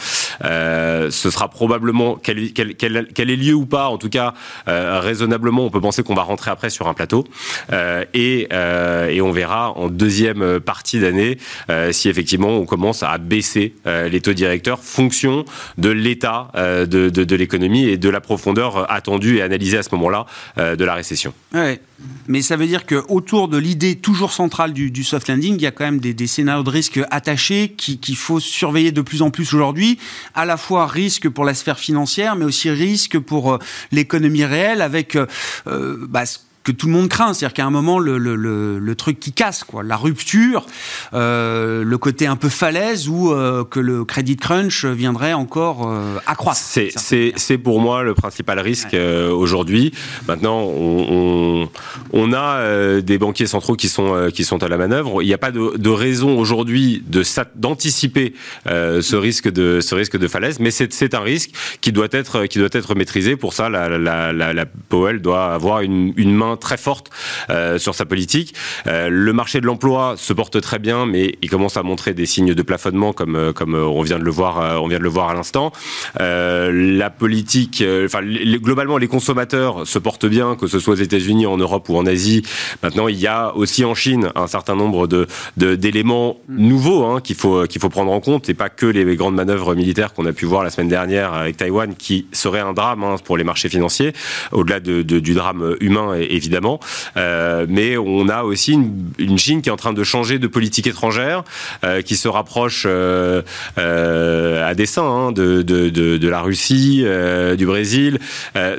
Euh, 0.45 1.11
ce 1.11 1.31
sera 1.31 1.49
probablement, 1.49 2.17
qu'elle 2.17 2.53
qu 2.53 2.87
ait 2.87 3.25
lieu 3.37 3.55
ou 3.55 3.67
pas, 3.67 3.89
en 3.89 3.99
tout 3.99 4.09
cas, 4.09 4.35
euh, 4.69 5.01
raisonnablement, 5.01 5.65
on 5.65 5.71
peut 5.71 5.81
penser 5.81 6.03
qu'on 6.03 6.15
va 6.15 6.23
rentrer 6.23 6.51
après 6.51 6.71
sur 6.71 6.89
un 6.89 6.95
plateau. 6.95 7.25
Euh, 7.73 8.05
et, 8.15 8.49
euh, 8.53 9.09
et, 9.09 9.21
on 9.21 9.33
verra 9.33 9.73
en 9.73 9.89
deuxième 9.89 10.61
partie 10.61 11.01
d'année 11.01 11.39
euh, 11.71 11.93
si 11.93 12.09
effectivement 12.09 12.49
on 12.49 12.67
commence 12.67 13.03
à 13.03 13.19
baisser 13.19 13.75
euh, 13.87 14.09
les 14.09 14.21
taux 14.21 14.33
directeurs 14.33 14.81
fonction 14.81 15.45
de 15.79 15.91
l'état 15.91 16.51
de, 16.57 16.85
de, 16.85 17.25
de 17.25 17.37
l'économie 17.37 17.85
et 17.85 17.97
de 17.97 18.09
la 18.09 18.21
profondeur 18.21 18.91
attendue 18.91 19.39
et 19.39 19.43
analysée 19.43 19.79
à 19.79 19.83
ce 19.83 19.95
moment-là 19.95 20.16
euh, 20.59 20.77
de 20.77 20.85
la 20.85 20.95
récession. 20.95 21.33
Mais 22.29 22.43
ça 22.43 22.57
veut 22.57 22.67
dire 22.67 22.85
qu'autour 22.87 23.49
de 23.49 23.57
l'idée 23.57 23.97
toujours 23.97 24.33
centrale 24.33 24.73
du, 24.73 25.05
soft 25.05 25.29
landing, 25.29 25.55
il 25.57 25.63
y 25.63 25.67
a 25.67 25.71
quand 25.71 25.85
même 25.85 26.01
des, 26.01 26.27
scénarios 26.27 26.63
de 26.63 26.71
risque 26.71 27.01
attachés 27.11 27.71
qu'il 27.71 28.17
faut 28.17 28.41
surveiller 28.41 28.93
de 28.93 29.01
plus 29.01 29.23
en 29.23 29.31
plus 29.31 29.55
aujourd'hui. 29.55 29.99
À 30.35 30.45
la 30.45 30.57
fois 30.57 30.87
risque 30.87 31.29
pour 31.29 31.45
la 31.45 31.55
sphère 31.55 31.79
financière, 31.79 32.37
mais 32.37 32.45
aussi 32.45 32.71
risque 32.71 33.19
pour 33.19 33.55
euh, 33.55 33.59
l'économie 33.93 34.45
réelle 34.45 34.83
avec 34.83 35.17
euh, 35.17 36.07
bah, 36.09 36.25
que 36.67 36.73
tout 36.73 36.87
le 36.87 36.93
monde 36.93 37.09
craint. 37.09 37.33
C'est-à-dire 37.33 37.55
qu'à 37.55 37.65
un 37.65 37.71
moment, 37.71 38.01
le, 38.01 38.19
le, 38.19 38.35
le, 38.35 38.95
truc 38.97 39.21
qui 39.21 39.33
casse, 39.33 39.63
quoi, 39.63 39.85
la 39.85 39.97
rupture, 39.97 40.67
euh, 41.15 41.85
le 41.85 41.99
côté 41.99 42.27
un 42.27 42.35
peu 42.35 42.49
falaise 42.49 43.09
où 43.09 43.31
euh, 43.31 43.63
que 43.65 43.79
le 43.79 44.05
credit 44.05 44.37
crunch 44.37 44.85
viendrait 44.85 45.33
encore 45.33 45.89
euh, 45.89 46.17
accroître. 46.27 46.59
C'est 46.59 47.59
pour 47.59 47.81
moi 47.81 48.03
le 48.03 48.15
principal 48.15 48.59
risque 48.59 48.97
aujourd'hui. 49.31 49.93
Maintenant, 50.27 50.61
on, 50.61 51.07
on, 51.63 51.69
on 52.13 52.33
a 52.33 53.01
des 53.01 53.19
banquiers 53.19 53.47
centraux 53.47 53.77
qui 53.77 53.89
sont, 53.89 54.31
qui 54.35 54.43
sont 54.43 54.63
à 54.65 54.69
la 54.69 54.77
manœuvre. 54.77 55.23
Il 55.23 55.27
n'y 55.27 55.35
a 55.35 55.39
pas 55.39 55.53
de, 55.53 55.77
de 55.77 55.91
raison 55.91 56.37
aujourd'hui 56.37 57.05
d'anticiper 57.55 58.35
ce, 58.67 59.15
risque 59.15 59.51
de, 59.53 59.81
ce 59.81 59.95
risque 59.95 60.19
de 60.19 60.27
falaise, 60.27 60.59
mais 60.59 60.73
c'est 60.73 61.15
un 61.15 61.21
risque 61.21 61.51
qui 61.81 61.93
doit 61.93 62.09
être, 62.11 62.47
qui 62.47 62.59
doit 62.59 62.69
être 62.73 62.97
maîtrisé. 62.97 63.37
Pour 63.37 63.53
ça, 63.53 63.69
la, 63.69 63.89
la, 63.89 64.33
la, 64.33 64.53
la 64.53 64.67
Powell 64.89 65.21
doit 65.21 65.55
avoir 65.55 65.83
une, 65.83 66.13
une 66.17 66.35
main 66.35 66.56
très 66.57 66.77
forte 66.77 67.11
euh, 67.51 67.79
sur 67.79 67.95
sa 67.95 68.05
politique. 68.05 68.55
Euh, 68.87 69.09
le 69.11 69.33
marché 69.33 69.61
de 69.61 69.67
l'emploi 69.67 70.15
se 70.17 70.33
porte 70.33 70.61
très 70.61 70.79
bien, 70.79 71.07
mais 71.07 71.37
il 71.43 71.51
commence 71.51 71.77
à 71.77 71.83
montrer 71.83 72.15
des 72.15 72.27
signes 72.27 72.55
de 72.55 72.63
plafonnement, 72.63 73.13
comme 73.13 73.37
euh, 73.37 73.53
comme 73.53 73.75
on 73.75 74.03
vient 74.03 74.19
de 74.19 74.25
le 74.25 74.31
voir, 74.31 74.83
on 74.83 74.89
vient 74.89 74.99
de 74.99 75.05
le 75.05 75.09
voir 75.09 75.29
à 75.29 75.35
l'instant. 75.35 75.73
la 76.19 77.11
politique, 77.11 77.83
enfin 78.05 78.21
globalement, 78.23 78.99
les 78.99 79.09
consommateurs 79.09 79.87
se 79.87 79.99
portent 79.99 80.27
bien, 80.27 80.57
que 80.57 80.67
ce 80.67 80.79
soit 80.79 80.95
aux 80.95 80.97
États-Unis, 80.97 81.47
en 81.47 81.57
Europe 81.57 81.89
ou 81.89 81.97
en 81.97 82.07
Asie. 82.07 82.43
Maintenant, 82.83 83.09
il 83.09 83.19
y 83.19 83.27
a 83.27 83.55
aussi 83.55 83.85
en 83.85 83.95
Chine 83.95 84.31
un 84.35 84.47
certain 84.47 84.77
nombre 84.77 85.07
de 85.07 85.27
d'éléments 85.57 86.39
nouveaux 86.49 87.05
hein, 87.05 87.21
qu'il 87.21 87.37
faut 87.37 87.67
qu'il 87.67 87.81
faut 87.81 87.89
prendre 87.89 88.13
en 88.13 88.21
compte, 88.21 88.49
et 88.49 88.55
pas 88.55 88.69
que 88.69 88.87
les 88.87 89.17
grandes 89.17 89.35
manœuvres 89.35 89.75
militaires 89.75 90.13
qu'on 90.13 90.27
a 90.27 90.33
pu 90.33 90.45
voir 90.45 90.63
la 90.63 90.71
semaine 90.71 90.89
dernière 90.89 91.33
avec 91.35 91.57
Taïwan, 91.57 91.95
qui 91.95 92.27
serait 92.33 92.61
un 92.61 92.73
drame 92.73 93.03
hein, 93.05 93.17
pour 93.25 93.37
les 93.37 93.45
marchés 93.45 93.69
financiers, 93.69 94.13
au-delà 94.53 94.81
de, 94.81 95.03
de, 95.03 95.19
du 95.19 95.35
drame 95.35 95.77
humain 95.81 96.17
et, 96.19 96.37
et 96.37 96.41
évidemment. 96.47 96.79
Euh, 97.17 97.67
mais 97.69 97.97
on 97.97 98.29
a 98.29 98.45
aussi 98.45 98.73
une, 99.19 99.39
Chine 99.39 99.61
qui 99.61 99.69
est 99.69 99.73
en 99.73 99.77
train 99.77 99.93
de 99.93 100.05
changer 100.05 100.39
de 100.39 100.47
politique 100.47 100.87
étrangère, 100.87 101.45
euh, 101.85 102.01
qui 102.01 102.17
se 102.17 102.29
rapproche 102.29 102.85
euh, 102.87 103.43
à 103.77 104.75
dessein 104.75 105.03
hein, 105.03 105.33
de, 105.33 105.63
de, 105.63 106.29
la 106.29 106.41
Russie, 106.41 107.05
du 107.57 107.67
Brésil. 107.67 108.19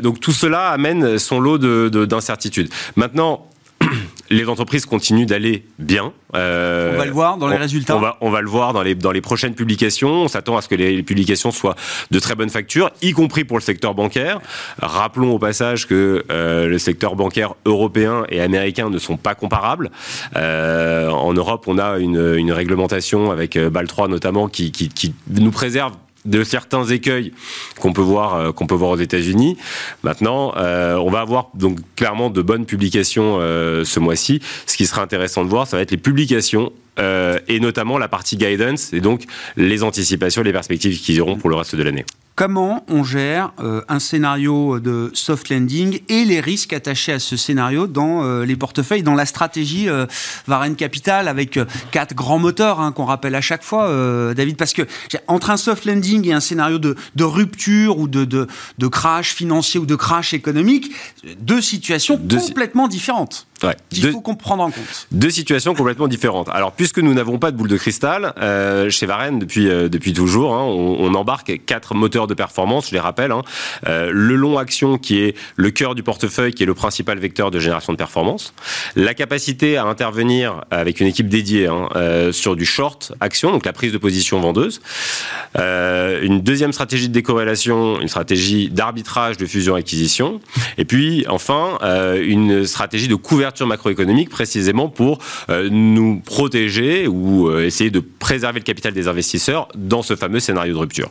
donc 0.02 0.20
tout 0.20 0.32
cela 0.32 0.70
amène 0.70 1.18
son 1.18 1.40
lot 1.40 1.58
d'incertitudes. 1.58 2.70
Maintenant, 2.96 3.48
les 4.30 4.50
entreprises 4.50 4.86
continuent 4.86 5.26
d'aller 5.26 5.66
bien. 5.80 6.14
Euh, 6.36 6.94
on 6.94 6.98
va 6.98 7.06
le 7.06 7.12
voir 7.12 7.38
dans 7.38 7.48
les 7.48 7.58
résultats. 7.58 7.96
On 7.96 8.00
va, 8.00 8.18
on 8.22 8.30
va 8.30 8.42
le 8.42 8.50
voir 8.50 8.74
dans 8.74 8.82
les, 8.82 8.96
dans 8.96 9.12
les 9.12 9.22
prochaines 9.22 9.56
publications. 9.56 10.10
On 10.10 10.28
s'attend 10.28 10.58
à 10.58 10.62
ce 10.62 10.68
que 10.68 10.76
les, 10.76 11.04
publications 11.04 11.52
soient 11.52 11.76
de 12.12 12.20
très 12.20 12.36
bonne 12.36 12.50
facture, 12.50 12.92
y 13.02 13.12
compris 13.12 13.44
pour 13.44 13.58
le 13.58 13.62
secteur 13.62 13.96
bancaire. 13.96 14.40
Rappelons 14.82 15.34
au 15.34 15.40
passage 15.40 15.88
que 15.88 16.26
euh, 16.32 16.68
le 16.68 16.78
secteur 16.80 17.16
bancaire 17.16 17.54
européen 17.66 18.24
et 18.30 18.42
américain 18.42 18.90
ne 18.90 18.98
sont 18.98 19.18
pas 19.18 19.36
comparables. 19.36 19.92
Euh, 20.36 21.10
en 21.10 21.34
Europe, 21.34 21.66
on 21.68 21.78
a 21.78 21.98
une, 21.98 22.36
une 22.38 22.52
réglementation 22.52 23.32
avec 23.32 23.58
BAL 23.58 23.88
3 23.88 24.08
notamment 24.08 24.48
qui, 24.48 24.72
qui, 24.72 24.90
qui 24.90 25.14
nous 25.30 25.52
préserve 25.52 25.94
de 26.28 26.44
certains 26.44 26.86
écueils 26.86 27.34
qu'on 27.80 27.94
peut 27.94 28.02
voir 28.02 28.36
euh, 28.36 28.52
qu'on 28.52 28.68
peut 28.68 28.76
voir 28.76 28.92
aux 28.92 28.98
États-Unis. 28.98 29.58
Maintenant, 30.04 30.54
euh, 30.58 30.96
on 30.96 31.10
va 31.10 31.22
avoir 31.22 31.50
donc 31.56 31.80
clairement 31.96 32.30
de 32.30 32.42
bonnes 32.42 32.66
publications 32.66 33.38
euh, 33.40 33.84
ce 33.84 34.00
mois-ci. 34.00 34.42
Ce 34.68 34.78
qui 34.78 34.86
sera 34.86 35.02
intéressant 35.02 35.44
de 35.44 35.50
voir, 35.50 35.66
ça 35.68 35.78
va 35.78 35.84
être 35.84 35.92
les 35.92 35.98
publications 35.98 36.72
et 37.48 37.60
notamment 37.60 38.00
la 38.00 38.08
partie 38.08 38.38
guidance 38.38 38.92
et 38.92 39.02
donc 39.02 39.26
les 39.56 39.84
anticipations, 39.84 40.42
les 40.42 40.52
perspectives 40.52 41.00
qu'ils 41.00 41.22
auront 41.22 41.36
pour 41.36 41.52
le 41.52 41.56
reste 41.56 41.76
de 41.76 41.84
l'année 41.84 42.06
comment 42.38 42.86
on 42.88 43.04
gère 43.04 43.52
euh, 43.60 43.82
un 43.90 43.98
scénario 43.98 44.80
de 44.80 45.10
soft 45.14 45.50
landing 45.50 46.02
et 46.08 46.24
les 46.24 46.40
risques 46.40 46.72
attachés 46.72 47.12
à 47.12 47.20
ce 47.20 47.36
scénario 47.36 47.88
dans 47.88 48.24
euh, 48.24 48.46
les 48.46 48.56
portefeuilles, 48.56 49.02
dans 49.02 49.16
la 49.16 49.26
stratégie 49.26 49.90
euh, 49.90 50.06
Varenne 50.46 50.76
Capital 50.76 51.28
avec 51.30 51.60
quatre 51.90 52.14
grands 52.14 52.38
moteurs 52.38 52.80
hein, 52.80 52.92
qu'on 52.92 53.06
rappelle 53.06 53.34
à 53.34 53.42
chaque 53.42 53.64
fois, 53.64 53.92
David, 54.36 54.56
parce 54.56 54.74
que 54.74 54.84
entre 55.28 55.50
un 55.50 55.58
soft 55.58 55.86
landing 55.86 56.28
et 56.28 56.34
un 56.34 56.40
scénario 56.40 56.78
de, 56.78 56.96
rupture 57.20 57.98
ou 57.98 58.08
de, 58.08 58.24
de, 58.24 58.88
crash 58.88 59.34
financier 59.34 59.80
ou 59.80 59.88
de 59.88 59.96
crash 59.96 60.36
économique, 60.36 60.92
deux 61.40 61.62
situations 61.62 62.18
complètement 62.18 62.88
différentes. 62.88 63.48
Ouais. 63.64 63.76
Il 63.92 64.12
faut 64.12 64.22
comprendre 64.22 64.62
en 64.62 64.70
compte. 64.70 65.08
Deux 65.12 65.32
situations 65.32 65.74
complètement 65.74 66.08
différentes. 66.08 66.48
Alors, 66.50 66.74
puisque 66.74 67.00
nous 67.00 67.16
n'avons 67.16 67.40
pas 67.40 67.50
de 67.50 67.58
boule 67.58 67.68
de 67.68 67.78
cristal, 67.78 68.34
chez 68.92 69.08
Varenne, 69.08 69.40
depuis, 69.40 69.66
depuis 69.66 70.14
toujours, 70.14 70.54
hein, 70.54 70.62
on, 70.62 70.98
on, 71.00 71.14
embarque 71.16 71.62
quatre 71.66 71.96
moteurs 71.96 72.27
de 72.28 72.34
performance, 72.34 72.90
je 72.90 72.94
les 72.94 73.00
rappelle. 73.00 73.32
Hein. 73.32 73.42
Euh, 73.88 74.12
le 74.14 74.36
long 74.36 74.58
action 74.58 74.98
qui 74.98 75.20
est 75.20 75.36
le 75.56 75.72
cœur 75.72 75.96
du 75.96 76.04
portefeuille, 76.04 76.54
qui 76.54 76.64
est 76.64 76.66
le 76.66 76.74
principal 76.74 77.20
vecteur 77.20 77.52
de 77.52 77.60
génération 77.60 77.94
de 77.94 77.98
performance. 77.98 78.54
La 78.96 79.14
capacité 79.14 79.78
à 79.78 79.86
intervenir 79.86 80.66
avec 80.72 81.00
une 81.00 81.08
équipe 81.08 81.30
dédiée 81.30 81.68
hein, 81.68 81.90
euh, 81.96 82.32
sur 82.32 82.56
du 82.56 82.66
short 82.66 83.14
action, 83.20 83.52
donc 83.52 83.66
la 83.66 83.74
prise 83.74 83.92
de 83.92 83.98
position 83.98 84.40
vendeuse. 84.40 84.82
Euh, 85.58 86.22
une 86.22 86.42
deuxième 86.42 86.74
stratégie 86.74 87.10
de 87.10 87.14
décorrélation, 87.14 88.00
une 88.02 88.08
stratégie 88.08 88.70
d'arbitrage 88.70 89.38
de 89.38 89.46
fusion-acquisition. 89.46 90.40
Et 90.78 90.86
puis 90.86 91.26
enfin, 91.28 91.80
une 92.22 92.66
stratégie 92.66 93.08
de 93.08 93.16
couverture 93.16 93.68
macroéconomique 93.68 94.30
précisément 94.30 94.90
pour 94.90 95.20
nous 95.50 96.22
protéger 96.26 97.08
ou 97.08 97.52
essayer 97.60 97.90
de 97.90 98.00
préserver 98.00 98.60
le 98.60 98.64
capital 98.64 98.94
des 98.94 99.08
investisseurs 99.08 99.68
dans 99.76 100.02
ce 100.02 100.16
fameux 100.16 100.40
scénario 100.40 100.74
de 100.74 100.80
rupture. 100.80 101.10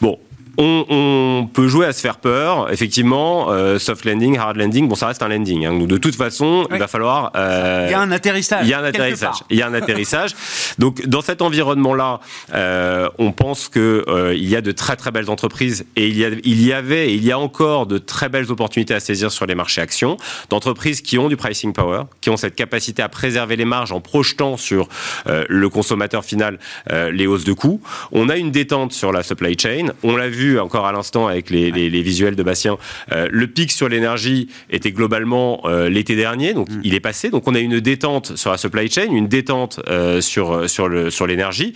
Bon, 0.00 0.18
on, 0.60 1.48
peut 1.52 1.68
jouer 1.68 1.86
à 1.86 1.92
se 1.92 2.00
faire 2.00 2.16
peur. 2.16 2.70
Effectivement, 2.72 3.50
euh, 3.50 3.78
soft 3.78 4.04
landing, 4.04 4.36
hard 4.36 4.56
landing, 4.56 4.88
bon, 4.88 4.96
ça 4.96 5.06
reste 5.06 5.22
un 5.22 5.28
landing. 5.28 5.64
Hein. 5.64 5.78
Donc, 5.78 5.88
de 5.88 5.96
toute 5.96 6.16
façon, 6.16 6.66
il 6.72 6.78
va 6.78 6.88
falloir. 6.88 7.30
Euh, 7.36 7.86
il 7.88 7.92
y 7.92 7.94
a 7.94 8.00
un 8.00 8.10
atterrissage. 8.10 8.64
Il 8.64 8.68
y 8.68 8.74
a 8.74 8.80
un 8.80 8.84
atterrissage. 8.84 9.36
Il 9.50 9.56
y 9.56 9.62
a 9.62 9.68
un 9.68 9.74
atterrissage. 9.74 10.34
Donc, 10.78 11.06
dans 11.06 11.20
cet 11.20 11.42
environnement-là, 11.42 12.20
euh, 12.54 13.08
on 13.18 13.32
pense 13.32 13.68
que 13.68 14.04
il 14.34 14.48
y 14.48 14.56
a 14.56 14.60
de 14.60 14.72
très 14.72 14.96
très 14.96 15.10
belles 15.10 15.30
entreprises 15.30 15.86
et 15.96 16.08
il 16.08 16.16
y, 16.16 16.24
a, 16.24 16.30
il 16.42 16.64
y 16.64 16.72
avait 16.72 17.10
et 17.10 17.14
il 17.14 17.24
y 17.24 17.32
a 17.32 17.38
encore 17.38 17.86
de 17.86 17.98
très 17.98 18.28
belles 18.28 18.50
opportunités 18.50 18.94
à 18.94 19.00
saisir 19.00 19.30
sur 19.30 19.46
les 19.46 19.54
marchés 19.54 19.80
actions 19.80 20.16
d'entreprises 20.50 21.02
qui 21.02 21.18
ont 21.18 21.28
du 21.28 21.36
pricing 21.36 21.72
power, 21.72 22.02
qui 22.20 22.30
ont 22.30 22.36
cette 22.36 22.56
capacité 22.56 23.02
à 23.02 23.08
préserver 23.08 23.56
les 23.56 23.64
marges 23.64 23.92
en 23.92 24.00
projetant 24.00 24.56
sur 24.56 24.88
le 25.26 25.68
consommateur 25.68 26.24
final 26.24 26.58
les 26.90 27.26
hausses 27.26 27.44
de 27.44 27.52
coûts. 27.52 27.80
On 28.12 28.28
a 28.28 28.36
une 28.36 28.50
détente 28.50 28.92
sur 28.92 29.12
la 29.12 29.22
supply 29.22 29.56
chain. 29.58 29.88
On 30.02 30.16
l'a 30.16 30.28
vu 30.28 30.47
encore 30.56 30.86
à 30.86 30.92
l'instant 30.92 31.26
avec 31.26 31.50
les, 31.50 31.70
visuels 32.02 32.36
de 32.36 32.42
Bastien, 32.42 32.78
euh, 33.12 33.28
le 33.30 33.46
pic 33.46 33.72
sur 33.72 33.88
l'énergie 33.88 34.48
était 34.70 34.92
globalement 34.92 35.60
euh, 35.64 35.88
l'été 35.88 36.16
dernier, 36.16 36.54
donc 36.54 36.70
mm. 36.70 36.80
il 36.84 36.94
est 36.94 37.00
passé. 37.00 37.30
Donc 37.30 37.46
on 37.46 37.54
a 37.54 37.58
une 37.58 37.80
détente 37.80 38.36
sur 38.36 38.50
la 38.50 38.56
supply 38.56 38.90
chain, 38.90 39.10
une 39.10 39.28
détente 39.28 39.80
euh, 39.88 40.20
sur 40.20 40.70
sur 40.70 40.88
le 40.88 41.10
sur 41.10 41.26
l'énergie, 41.26 41.74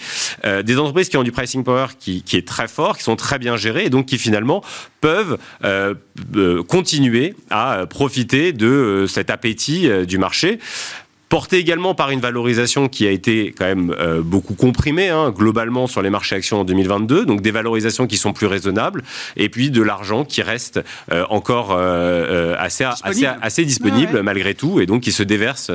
des 0.64 0.78
entreprises 0.78 1.08
qui 1.08 1.16
ont 1.16 1.22
du 1.22 1.32
pricing 1.32 1.64
power 1.64 1.86
qui, 1.98 2.22
qui, 2.22 2.36
est 2.36 2.46
très 2.46 2.68
fort, 2.68 2.96
qui 2.96 3.04
sont 3.04 3.16
très 3.16 3.38
bien 3.38 3.56
gérées 3.56 3.86
et 3.86 3.90
donc 3.90 4.06
qui 4.06 4.18
finalement 4.18 4.62
peuvent 5.00 5.38
continuer 6.68 7.34
à 7.50 7.86
profiter 7.88 8.52
de 8.52 9.06
cet 9.08 9.30
appétit 9.30 9.88
du 10.06 10.18
marché 10.18 10.58
porté 11.32 11.56
également 11.56 11.94
par 11.94 12.10
une 12.10 12.20
valorisation 12.20 12.90
qui 12.90 13.06
a 13.06 13.10
été 13.10 13.54
quand 13.56 13.64
même 13.64 13.96
euh, 13.98 14.20
beaucoup 14.20 14.52
comprimée 14.52 15.08
hein, 15.08 15.30
globalement 15.30 15.86
sur 15.86 16.02
les 16.02 16.10
marchés 16.10 16.36
actions 16.36 16.60
en 16.60 16.64
2022, 16.64 17.24
donc 17.24 17.40
des 17.40 17.50
valorisations 17.50 18.06
qui 18.06 18.18
sont 18.18 18.34
plus 18.34 18.44
raisonnables, 18.44 19.02
et 19.38 19.48
puis 19.48 19.70
de 19.70 19.80
l'argent 19.80 20.26
qui 20.26 20.42
reste 20.42 20.84
euh, 21.10 21.24
encore 21.30 21.70
euh, 21.70 22.54
assez, 22.58 22.84
disponible, 22.84 23.38
assez, 23.40 23.64
disponible 23.64 24.22
malgré 24.22 24.54
tout, 24.54 24.78
et 24.78 24.84
donc 24.84 25.00
qui 25.00 25.10
se 25.10 25.22
déverse 25.22 25.72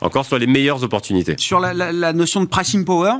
encore 0.00 0.26
sur 0.26 0.38
les 0.38 0.48
meilleures 0.48 0.82
opportunités. 0.82 1.36
Sur 1.38 1.60
la, 1.60 1.72
la 1.72 2.12
notion 2.12 2.40
de 2.40 2.46
pricing 2.46 2.84
power, 2.84 3.12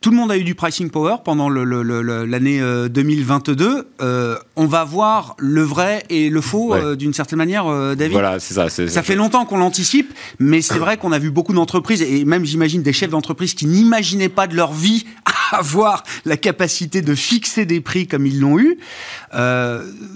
tout 0.00 0.10
le 0.10 0.16
monde 0.16 0.30
a 0.30 0.36
eu 0.36 0.44
du 0.44 0.54
pricing 0.54 0.90
power 0.90 1.16
pendant 1.24 1.48
l'année 1.48 2.60
2022. 2.88 3.64
Euh, 3.66 3.84
euh, 4.00 4.38
on 4.56 4.66
va 4.66 4.84
voir 4.84 5.34
le 5.38 5.62
vrai 5.62 6.04
et 6.10 6.28
le 6.30 6.40
faux 6.40 6.74
euh, 6.74 6.96
d'une 6.96 7.14
certaine 7.14 7.38
manière, 7.38 7.64
David. 7.96 8.12
Voilà, 8.12 8.38
c'est 8.40 8.54
ça. 8.54 8.68
Ça 8.68 9.02
fait 9.02 9.14
longtemps 9.14 9.44
qu'on 9.44 9.56
l'anticipe, 9.56 10.12
mais 10.38 10.60
c'est 10.60 10.78
vrai 10.78 10.96
qu'on 10.96 11.12
a 11.12 11.18
vu 11.18 11.30
beaucoup 11.30 11.52
d'entreprises 11.52 12.02
et 12.02 12.24
même 12.24 12.44
j'imagine 12.44 12.82
des 12.82 12.92
chefs 12.92 13.10
d'entreprise 13.10 13.54
qui 13.54 13.66
n'imaginaient 13.66 14.28
pas 14.28 14.46
de 14.46 14.54
leur 14.54 14.72
vie 14.72 15.06
avoir 15.52 16.02
la 16.24 16.36
capacité 16.36 17.02
de 17.02 17.14
fixer 17.14 17.66
des 17.66 17.80
prix 17.80 18.06
comme 18.06 18.26
ils 18.26 18.40
l'ont 18.40 18.58
eu. 18.58 18.78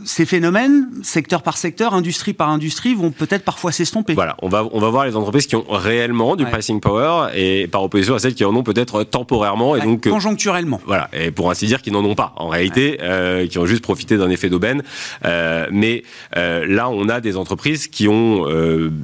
ces 0.04 0.26
phénomènes, 0.26 0.88
secteur 1.02 1.42
par 1.42 1.56
secteur, 1.56 1.94
industrie 1.94 2.32
par 2.32 2.48
industrie, 2.48 2.94
vont 2.94 3.10
peut-être 3.10 3.44
parfois 3.44 3.72
s'estomper. 3.72 4.14
Voilà, 4.14 4.36
on 4.42 4.48
va, 4.48 4.66
on 4.72 4.80
va 4.80 4.90
voir 4.90 5.06
les 5.06 5.16
entreprises 5.16 5.46
qui 5.46 5.56
ont 5.56 5.64
réellement 5.68 6.36
du 6.36 6.44
pricing 6.44 6.80
power 6.80 7.30
et 7.34 7.68
par 7.68 7.82
opposition 7.82 8.14
à 8.14 8.18
celles 8.18 8.34
qui 8.34 8.44
en 8.44 8.54
ont 8.54 8.62
peut-être 8.62 9.04
temporairement 9.04 9.69
donc, 9.78 10.06
euh, 10.06 10.11
conjoncturellement. 10.11 10.80
Voilà, 10.87 11.09
et 11.12 11.30
pour 11.30 11.50
ainsi 11.50 11.66
dire 11.66 11.83
qu'ils 11.83 11.92
n'en 11.92 12.04
ont 12.04 12.14
pas 12.14 12.33
en 12.37 12.48
réalité, 12.48 12.98
euh, 13.02 13.46
qui 13.46 13.59
ont 13.59 13.66
juste 13.66 13.83
profité 13.83 14.16
d'un 14.16 14.30
effet 14.30 14.48
d'aubaine. 14.48 14.83
Euh, 15.24 15.66
mais 15.70 16.02
là, 16.35 16.88
on 16.88 17.09
a 17.09 17.20
des 17.20 17.37
entreprises 17.37 17.88
qui 17.88 18.09
ont 18.09 18.46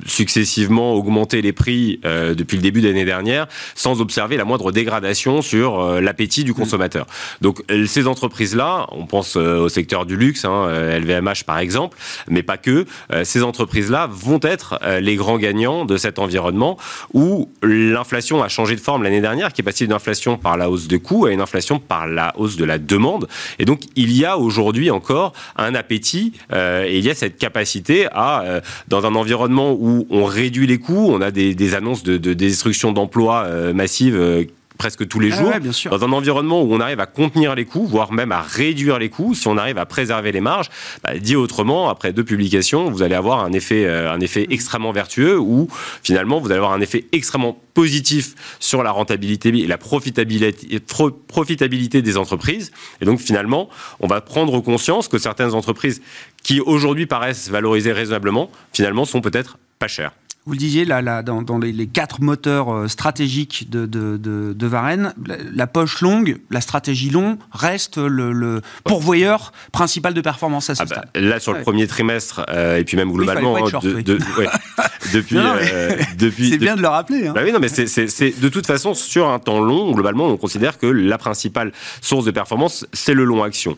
successivement 0.07 0.95
augmenté 0.95 1.43
les 1.43 1.53
prix 1.53 2.01
depuis 2.03 2.57
le 2.57 2.63
début 2.63 2.81
de 2.81 2.89
l'année 2.89 3.05
dernière, 3.05 3.47
sans 3.75 4.01
observer 4.01 4.37
la 4.37 4.45
moindre 4.45 4.73
dégradation 4.73 5.43
sur 5.43 6.01
l'appétit 6.01 6.45
du 6.45 6.55
consommateur. 6.55 7.07
Donc 7.41 7.63
ces 7.87 8.07
entreprises-là, 8.07 8.87
on 8.93 9.07
pense 9.07 9.37
au 9.37 9.69
secteur 9.69 10.07
du 10.07 10.17
luxe, 10.17 10.45
hein, 10.45 10.69
LVMH 10.99 11.45
par 11.47 11.59
exemple, 11.59 11.99
mais 12.29 12.43
pas 12.43 12.57
que. 12.57 12.87
ces 13.25 13.43
entreprises-là 13.43 14.09
vont 14.11 14.41
être 14.43 14.79
les 15.01 15.17
grands 15.17 15.39
gagnants 15.39 15.85
de 15.85 15.97
cet 15.97 16.19
environnement 16.19 16.79
où 17.13 17.51
l'inflation 17.63 18.43
a 18.43 18.49
changé 18.49 18.77
de 18.77 18.81
forme 18.81 19.03
l'année 19.03 19.21
dernière, 19.21 19.53
qui 19.53 19.61
est 19.61 19.65
passée 19.65 19.85
d'une 19.85 19.95
inflation 19.95 20.37
par 20.37 20.56
la 20.57 20.71
hausse 20.71 20.89
de 20.89 20.97
coûts 20.97 21.27
à 21.27 21.33
une 21.33 21.41
inflation 21.41 21.79
par 21.79 22.07
la 22.07 22.33
hausse 22.37 22.57
de 22.57 22.65
la 22.65 22.79
demande. 22.79 23.29
Et 23.59 23.65
donc, 23.65 23.83
il 23.97 24.13
y 24.17 24.25
a 24.25 24.39
aujourd'hui 24.39 24.91
encore 24.91 25.33
un 25.57 25.75
appétit 25.75 26.33
euh, 26.53 26.85
et 26.87 26.99
il 26.99 27.05
y 27.05 27.11
a 27.11 27.15
cette 27.15 27.37
capacité 27.37 28.07
à, 28.13 28.43
euh, 28.43 28.61
dans 28.89 29.07
un 29.07 29.15
environnement 29.15 29.73
où 29.73 30.07
on 30.11 30.25
réduit 30.25 30.67
les 30.67 30.79
coûts, 30.79 31.09
on 31.11 31.21
a 31.21 31.31
des, 31.31 31.75
annonces 31.75 32.03
de, 32.03 32.17
destruction 32.35 32.93
d'emplois 32.93 33.45
euh, 33.45 33.73
massives 33.73 34.47
presque 34.77 35.07
tous 35.09 35.21
les 35.21 35.33
ah 35.33 35.37
jours, 35.37 35.91
dans 35.91 36.05
un 36.05 36.13
environnement 36.13 36.63
où 36.63 36.73
on 36.75 36.81
arrive 36.81 37.01
à 37.01 37.07
contenir 37.07 37.55
les 37.55 37.65
coûts, 37.65 37.87
voire 37.87 38.13
même 38.13 38.33
à 38.33 38.41
réduire 38.41 38.99
les 38.99 39.09
coûts, 39.09 39.35
si 39.35 39.49
on 39.49 39.57
arrive 39.57 39.79
à 39.79 39.87
préserver 39.87 40.33
les 40.33 40.41
marges, 40.41 40.69
bah, 41.03 41.17
dit 41.19 41.37
autrement, 41.37 41.89
après 41.89 42.13
deux 42.13 42.25
publications, 42.25 42.91
vous 42.91 43.03
allez 43.03 43.15
avoir 43.15 43.45
un 43.45 43.53
effet, 43.53 43.85
euh, 43.85 44.13
un 44.13 44.21
effet 44.21 44.47
extrêmement 44.51 44.93
vertueux 44.93 45.39
où 45.39 45.69
finalement 46.03 46.41
vous 46.41 46.47
allez 46.47 46.59
avoir 46.59 46.73
un 46.73 46.81
effet 46.81 47.07
extrêmement 47.13 47.59
positif 47.75 48.35
sur 48.59 48.83
la 48.83 48.91
rentabilité 48.91 49.49
et 49.49 49.67
la 49.67 49.79
profitabilité, 49.79 50.81
profitabilité 51.29 52.03
des 52.03 52.17
entreprises. 52.17 52.73
Et 53.01 53.05
donc 53.05 53.21
finalement, 53.21 53.69
on 54.01 54.07
va 54.07 54.21
prendre 54.21 54.61
conscience 54.61 55.09
que 55.09 55.19
certaines 55.19 55.55
entreprises 55.55 56.01
qui 56.43 56.61
aujourd'hui 56.61 57.07
paraissent 57.07 57.51
valorisées 57.51 57.93
raisonnablement, 57.93 58.51
finalement 58.73 59.05
sont 59.05 59.21
peut-être 59.21 59.59
pas 59.79 59.89
chères 59.89 60.13
vous 60.47 60.53
le 60.53 60.59
disiez, 60.59 60.85
là, 60.85 61.03
là 61.03 61.23
dans, 61.25 61.43
dans 61.43 61.59
les, 61.59 61.87
quatre 61.89 62.21
moteurs 62.21 62.73
euh, 62.73 62.89
stratégiques 62.89 63.69
de, 63.69 63.85
de, 63.85 64.17
de, 64.17 64.53
de 64.53 64.67
Varennes, 64.67 65.13
la, 65.53 65.67
poche 65.67 66.01
longue, 66.01 66.39
la 66.51 66.61
stratégie 66.61 67.11
longue, 67.11 67.39
reste 67.51 67.99
le, 67.99 68.33
le 68.33 68.63
pourvoyeur 68.85 69.53
principal 69.73 70.15
de 70.15 70.21
performance 70.21 70.71
à 70.71 70.77
ce 70.77 70.83
ah 70.83 70.87
bah, 70.87 71.03
stade. 71.13 71.25
Là, 71.25 71.41
sur 71.41 71.53
le 71.53 71.63
premier 71.63 71.89
trimestre, 71.89 72.47
euh, 72.49 72.79
et 72.79 72.85
puis 72.85 72.97
même 72.97 73.13
globalement, 73.13 73.55
de, 73.55 74.19
ouais, 74.39 74.47
depuis... 75.13 75.37
euh, 75.37 75.97
depuis 76.19 76.51
c'est 76.51 76.59
bien 76.59 76.77
de 76.77 76.83
le 76.83 76.89
rappeler. 76.89 77.27
Hein. 77.27 77.33
Bah 77.35 77.41
oui, 77.45 77.51
non, 77.51 77.59
mais 77.59 77.69
c'est 77.69 78.41
de 78.41 78.49
toute 78.49 78.67
façon, 78.67 78.95
sur 78.95 79.29
un 79.29 79.41
temps 79.41 79.61
long, 79.61 79.91
globalement, 79.93 80.27
on 80.29 80.37
considère 80.37 80.79
que 80.79 80.87
la 80.87 81.19
principale 81.19 81.73
source 82.01 82.25
de 82.25 82.31
performance, 82.31 82.87
c'est 82.93 83.15
le 83.15 83.25
long 83.25 83.43
action. 83.43 83.77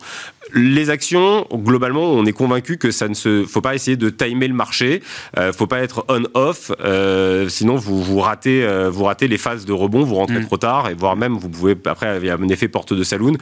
Les 0.54 0.88
actions, 0.88 1.46
globalement, 1.52 2.04
on 2.12 2.24
est 2.24 2.32
convaincu 2.32 2.78
que 2.78 2.90
ça 2.90 3.08
ne 3.08 3.14
se, 3.14 3.44
faut 3.44 3.61
pas 3.61 3.74
essayer 3.74 3.96
de 3.96 4.08
timer 4.08 4.48
le 4.48 4.54
marché, 4.54 5.02
euh, 5.38 5.52
faut 5.52 5.66
pas 5.66 5.80
être 5.80 6.04
on-off, 6.08 6.70
off. 6.70 7.48
sinon, 7.50 7.76
vous, 7.76 8.02
vous, 8.02 8.20
ratez, 8.20 8.66
vous 8.90 9.04
ratez 9.04 9.28
les 9.28 9.38
phases 9.38 9.66
de 9.66 9.72
rebond, 9.72 10.04
vous 10.04 10.14
rentrez 10.14 10.38
mm. 10.38 10.46
trop 10.46 10.56
tard, 10.56 10.88
et 10.88 10.94
voire 10.94 11.16
même, 11.16 11.37
vous 11.37 11.48
pouvez, 11.48 11.76
après, 11.87 12.18
il 12.18 12.26
y 12.26 12.30
a 12.30 12.34
un 12.34 12.48
effet 12.48 12.68
porte 12.68 12.94
de 12.94 13.02
saloon 13.02 13.34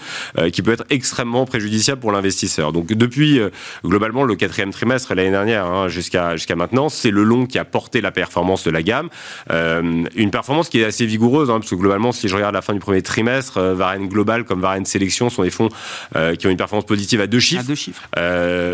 qui 0.52 0.62
peut 0.62 0.72
être 0.72 0.84
extrêmement 0.90 1.44
préjudiciable 1.44 2.00
pour 2.00 2.12
l'investisseur. 2.12 2.72
Donc, 2.72 2.88
depuis, 2.88 3.40
globalement, 3.84 4.24
le 4.24 4.34
quatrième 4.34 4.70
trimestre 4.70 5.14
l'année 5.14 5.30
dernière 5.30 5.66
hein, 5.66 5.88
jusqu'à 5.88 6.36
jusqu'à 6.36 6.56
maintenant, 6.56 6.88
c'est 6.88 7.10
le 7.10 7.22
long 7.22 7.46
qui 7.46 7.58
a 7.58 7.64
porté 7.64 8.00
la 8.00 8.10
performance 8.10 8.64
de 8.64 8.70
la 8.70 8.82
gamme. 8.82 9.08
une 9.50 10.30
performance 10.30 10.68
qui 10.68 10.80
est 10.80 10.84
assez 10.84 11.06
vigoureuse, 11.06 11.50
hein, 11.50 11.60
parce 11.60 11.70
que 11.70 11.76
globalement, 11.76 12.12
si 12.12 12.28
je 12.28 12.34
regarde 12.34 12.54
la 12.54 12.62
fin 12.62 12.72
du 12.72 12.80
premier 12.80 13.02
trimestre, 13.02 13.60
Varenne 13.60 14.08
Global 14.08 14.44
comme 14.44 14.60
Varenne 14.60 14.86
Sélection 14.86 15.30
sont 15.30 15.42
des 15.42 15.50
fonds 15.50 15.68
qui 16.38 16.46
ont 16.46 16.50
une 16.50 16.56
performance 16.56 16.86
positive 16.86 16.95
à 17.20 17.26
deux 17.26 17.40
chiffres. 17.40 17.62
À 17.62 17.64
deux 17.64 17.74
chiffres. 17.74 18.08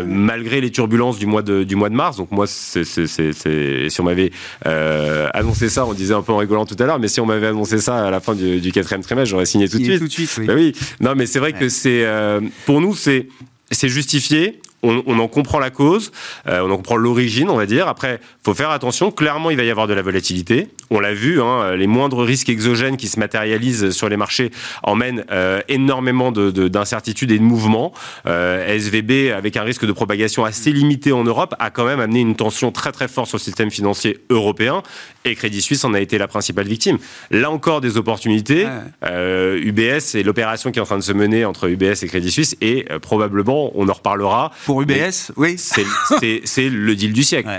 malgré 0.05 0.61
les 0.61 0.71
turbulences 0.71 1.19
du 1.19 1.25
mois 1.25 1.41
de, 1.41 1.63
du 1.63 1.75
mois 1.75 1.89
de 1.89 1.95
mars. 1.95 2.17
Donc 2.17 2.31
moi, 2.31 2.45
c'est, 2.47 2.83
si 2.83 4.01
on 4.01 4.03
m'avait 4.03 4.31
euh, 4.65 5.29
annoncé 5.33 5.69
ça, 5.69 5.85
on 5.85 5.93
disait 5.93 6.13
un 6.13 6.21
peu 6.21 6.31
en 6.31 6.37
rigolant 6.37 6.65
tout 6.65 6.75
à 6.79 6.85
l'heure, 6.85 6.99
mais 6.99 7.07
si 7.07 7.19
on 7.21 7.25
m'avait 7.25 7.47
annoncé 7.47 7.77
ça 7.79 8.07
à 8.07 8.11
la 8.11 8.19
fin 8.19 8.35
du, 8.35 8.71
quatrième 8.71 9.01
trimestre, 9.01 9.29
j'aurais 9.29 9.45
signé 9.45 9.69
tout 9.69 9.77
de 9.77 9.83
suite. 9.83 9.99
Tout 9.99 10.07
de 10.07 10.11
suite, 10.11 10.31
oui. 10.37 10.45
Ben 10.45 10.55
oui. 10.55 10.73
Non, 10.99 11.13
mais 11.15 11.25
c'est 11.25 11.39
vrai 11.39 11.53
que 11.53 11.69
c'est 11.69 12.05
euh, 12.05 12.41
pour 12.65 12.81
nous, 12.81 12.95
c'est 12.95 13.27
c'est 13.71 13.89
justifié 13.89 14.59
on, 14.83 15.19
en 15.19 15.27
comprend 15.27 15.59
la 15.59 15.69
cause, 15.69 16.11
euh, 16.47 16.61
on 16.61 16.71
en 16.71 16.77
comprend 16.77 16.97
l'origine, 16.97 17.49
on 17.49 17.55
va 17.55 17.65
dire. 17.65 17.87
Après, 17.87 18.19
faut 18.43 18.53
faire 18.53 18.69
attention. 18.69 19.11
Clairement, 19.11 19.49
il 19.49 19.57
va 19.57 19.63
y 19.63 19.71
avoir 19.71 19.87
de 19.87 19.93
la 19.93 20.01
volatilité. 20.01 20.67
On 20.89 20.99
l'a 20.99 21.13
vu, 21.13 21.41
hein, 21.41 21.75
les 21.75 21.87
moindres 21.87 22.21
risques 22.21 22.49
exogènes 22.49 22.97
qui 22.97 23.07
se 23.07 23.19
matérialisent 23.19 23.91
sur 23.91 24.09
les 24.09 24.17
marchés 24.17 24.51
emmènent 24.83 25.25
euh, 25.31 25.61
énormément 25.69 26.31
d'incertitudes 26.31 27.31
et 27.31 27.39
de 27.39 27.43
mouvements. 27.43 27.93
Euh, 28.25 28.67
SVB, 28.77 29.31
avec 29.31 29.57
un 29.57 29.63
risque 29.63 29.85
de 29.85 29.91
propagation 29.91 30.43
assez 30.43 30.71
limité 30.71 31.11
en 31.13 31.23
Europe, 31.23 31.55
a 31.59 31.69
quand 31.69 31.85
même 31.85 31.99
amené 31.99 32.19
une 32.19 32.35
tension 32.35 32.71
très 32.71 32.91
très 32.91 33.07
forte 33.07 33.29
sur 33.29 33.37
le 33.37 33.43
système 33.43 33.71
financier 33.71 34.19
européen. 34.29 34.83
Et 35.25 35.35
Crédit 35.35 35.61
Suisse 35.61 35.85
en 35.85 35.93
a 35.93 36.01
été 36.01 36.17
la 36.17 36.27
principale 36.27 36.67
victime. 36.67 36.97
Là 37.31 37.49
encore, 37.49 37.79
des 37.79 37.97
opportunités. 37.97 38.67
UBS 39.03 40.15
et 40.15 40.23
l'opération 40.23 40.71
qui 40.71 40.79
est 40.79 40.81
en 40.81 40.85
train 40.85 40.97
de 40.97 41.03
se 41.03 41.13
mener 41.13 41.45
entre 41.45 41.69
UBS 41.69 42.03
et 42.03 42.07
Crédit 42.07 42.31
Suisse. 42.31 42.57
Et 42.59 42.85
probablement, 43.01 43.71
on 43.75 43.87
en 43.87 43.93
reparlera 43.93 44.51
pour 44.65 44.72
UBS, 44.81 45.31
oui. 45.37 45.55
C'est 45.57 46.69
le 46.69 46.95
deal 46.95 47.13
du 47.13 47.23
siècle. 47.23 47.49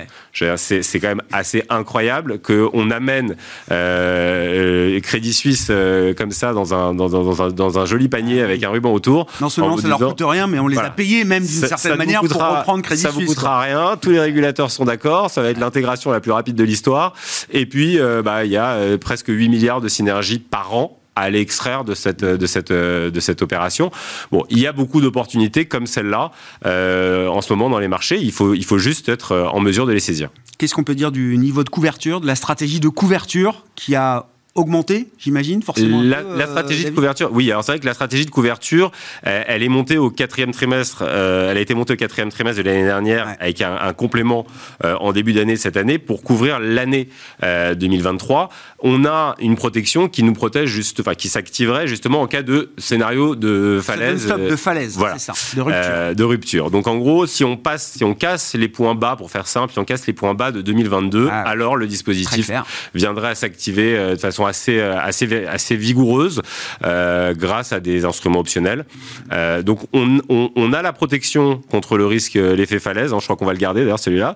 C'est 0.57 1.01
quand 1.01 1.09
même 1.09 1.23
assez 1.33 1.65
incroyable 1.69 2.41
qu'on 2.41 2.91
amène 2.91 3.37
euh, 3.71 5.01
Crédit 5.01 5.33
Suisse 5.33 5.69
euh, 5.71 6.15
comme 6.15 6.31
ça 6.31 6.53
dans 6.53 6.75
un, 6.75 6.95
dans, 6.95 7.15
un, 7.43 7.51
dans, 7.51 7.79
un, 7.79 7.87
joli 7.87 8.09
panier 8.09 8.43
avec 8.43 8.63
un 8.63 8.71
ruban 8.71 8.93
autour. 8.93 9.27
Non 9.41 9.49
seulement 9.49 9.77
ça 9.77 9.89
leur 9.89 9.99
coûte 9.99 10.23
rien, 10.23 10.47
mais 10.47 10.59
on 10.59 10.69
les 10.69 10.79
a 10.79 10.91
payés 10.91 11.25
même 11.25 11.45
d'une 11.45 11.69
certaine 11.69 11.97
manière 11.97 12.21
pour 12.21 12.43
reprendre 12.43 12.83
Crédit 12.83 13.03
Suisse. 13.03 13.13
Ça 13.13 13.19
vous 13.19 13.27
coûtera 13.27 13.61
rien, 13.61 13.97
tous 14.01 14.11
les 14.11 14.21
régulateurs 14.21 14.71
sont 14.71 14.85
d'accord, 14.85 15.31
ça 15.31 15.43
va 15.43 15.51
être 15.51 15.59
l'intégration 15.59 16.11
la 16.11 16.21
plus 16.21 16.33
rapide 16.33 16.57
de 16.57 16.65
l'histoire. 16.65 17.15
Et 17.51 17.67
puis, 17.67 17.99
euh, 17.99 18.23
bah, 18.23 18.45
il 18.45 18.51
y 18.51 18.57
a 18.57 18.99
presque 18.99 19.29
8 19.29 19.49
milliards 19.49 19.81
de 19.81 19.89
synergies 19.89 20.39
par 20.39 20.75
an 20.75 20.99
à 21.17 21.23
aller 21.23 21.41
extraire 21.41 21.85
de 21.85 21.95
cette, 21.95 22.25
de 22.25 22.47
cette, 22.47 22.73
de 22.73 23.21
cette 23.21 23.43
opération. 23.43 23.91
Bon, 24.33 24.45
il 24.51 24.59
y 24.59 24.67
a 24.67 24.73
beaucoup 24.73 25.01
d'opportunités 25.01 25.67
comme 25.67 25.87
celle-là 25.87 26.33
euh, 26.67 27.29
en 27.29 27.41
ce 27.41 27.53
moment 27.53 27.71
dans 27.71 27.79
les 27.79 27.89
marchés. 27.89 28.19
Il 28.21 28.33
faut, 28.33 28.55
il 28.55 28.65
faut 28.65 28.79
juste 28.79 29.09
être 29.09 29.33
euh, 29.33 29.47
en 29.47 29.61
mesure 29.61 29.87
de 29.87 29.93
les 29.93 30.01
saisir. 30.01 30.31
Qu'est-ce 30.59 30.75
qu'on 30.75 30.85
peut 30.85 30.95
dire 30.95 31.13
du 31.13 31.37
niveau 31.37 31.65
de 31.65 31.69
couverture, 31.69 32.21
de 32.21 32.27
la 32.27 32.35
stratégie 32.35 32.81
de 32.81 32.89
couverture 32.89 33.65
qui 33.75 33.95
a 33.95 34.27
augmenté, 34.55 35.09
j'imagine, 35.19 35.63
forcément. 35.63 36.03
La, 36.03 36.23
la 36.23 36.47
stratégie 36.47 36.85
de 36.85 36.91
couverture, 36.91 37.31
oui. 37.33 37.51
Alors 37.51 37.65
c'est 37.65 37.73
vrai 37.73 37.81
que 37.81 37.87
la 37.87 37.95
stratégie 37.95 38.25
de 38.25 38.31
couverture, 38.31 38.93
elle, 39.23 39.63
est 39.63 39.69
montée 39.69 39.99
au 39.99 40.11
quatrième 40.11 40.53
trimestre. 40.53 41.03
Euh, 41.07 41.51
elle 41.51 41.57
a 41.57 41.61
été 41.61 41.75
montée 41.75 41.95
au 41.95 41.97
quatrième 41.97 42.31
trimestre 42.31 42.63
de 42.63 42.69
l'année 42.69 42.85
dernière 42.85 43.37
avec 43.41 43.61
un, 43.61 43.77
un 43.81 43.93
complément 43.93 44.47
euh, 44.85 44.95
en 44.97 45.13
début 45.13 45.33
d'année 45.33 45.57
cette 45.57 45.77
année 45.77 45.99
pour 45.99 46.23
couvrir 46.23 46.61
l'année 46.61 47.09
euh, 47.43 47.75
2023. 47.75 48.49
On 48.81 49.05
a 49.05 49.35
une 49.41 49.57
protection 49.57 50.09
qui 50.09 50.23
nous 50.23 50.33
protège 50.33 50.69
juste, 50.69 51.01
enfin 51.01 51.15
qui 51.15 51.29
s'activerait 51.29 51.87
justement 51.87 52.21
en 52.21 52.27
cas 52.27 52.43
de 52.43 52.71
scénario 52.79 53.35
de 53.35 53.81
falaise. 53.83 54.27
De, 54.27 54.51
de 54.51 54.57
falaise, 54.57 54.97
voilà. 54.97 55.19
c'est 55.19 55.33
ça, 55.33 55.57
de 55.57 55.61
rupture. 55.63 55.83
Euh, 55.85 56.15
de 56.15 56.25
rupture. 56.25 56.71
Donc 56.71 56.87
en 56.87 56.97
gros, 56.97 57.27
si 57.27 57.45
on 57.45 57.57
passe, 57.57 57.95
si 57.97 58.05
on 58.05 58.15
casse 58.15 58.55
les 58.55 58.69
points 58.69 58.95
bas, 58.95 59.17
pour 59.17 59.31
faire 59.31 59.47
simple, 59.47 59.73
si 59.73 59.79
on 59.79 59.85
casse 59.85 60.07
les 60.07 60.13
points 60.13 60.35
bas 60.35 60.53
de 60.53 60.61
2022, 60.61 61.29
ah 61.31 61.43
alors 61.43 61.77
le 61.77 61.87
dispositif 61.87 62.51
viendrait 62.95 63.29
à 63.29 63.35
s'activer 63.35 63.97
de 64.11 64.17
façon 64.17 64.44
assez, 64.47 64.79
euh, 64.79 64.99
assez, 64.99 65.47
assez 65.47 65.77
vigoureuse 65.77 66.43
euh, 66.85 67.35
grâce 67.35 67.73
à 67.73 67.81
des 67.81 68.05
instruments 68.05 68.41
optionnels. 68.41 68.85
Euh, 69.33 69.63
donc 69.63 69.81
on, 69.93 70.21
on, 70.29 70.51
on, 70.55 70.73
a 70.73 70.83
la 70.83 70.93
protection 70.93 71.61
contre 71.71 71.97
le 71.97 72.07
risque, 72.07 72.35
l'effet 72.35 72.79
falaise. 72.79 73.13
Hein, 73.13 73.19
je 73.21 73.25
crois 73.25 73.37
qu'on 73.37 73.47
va 73.47 73.53
le 73.53 73.59
garder 73.59 73.83
d'ailleurs 73.83 73.99
celui-là. 73.99 74.35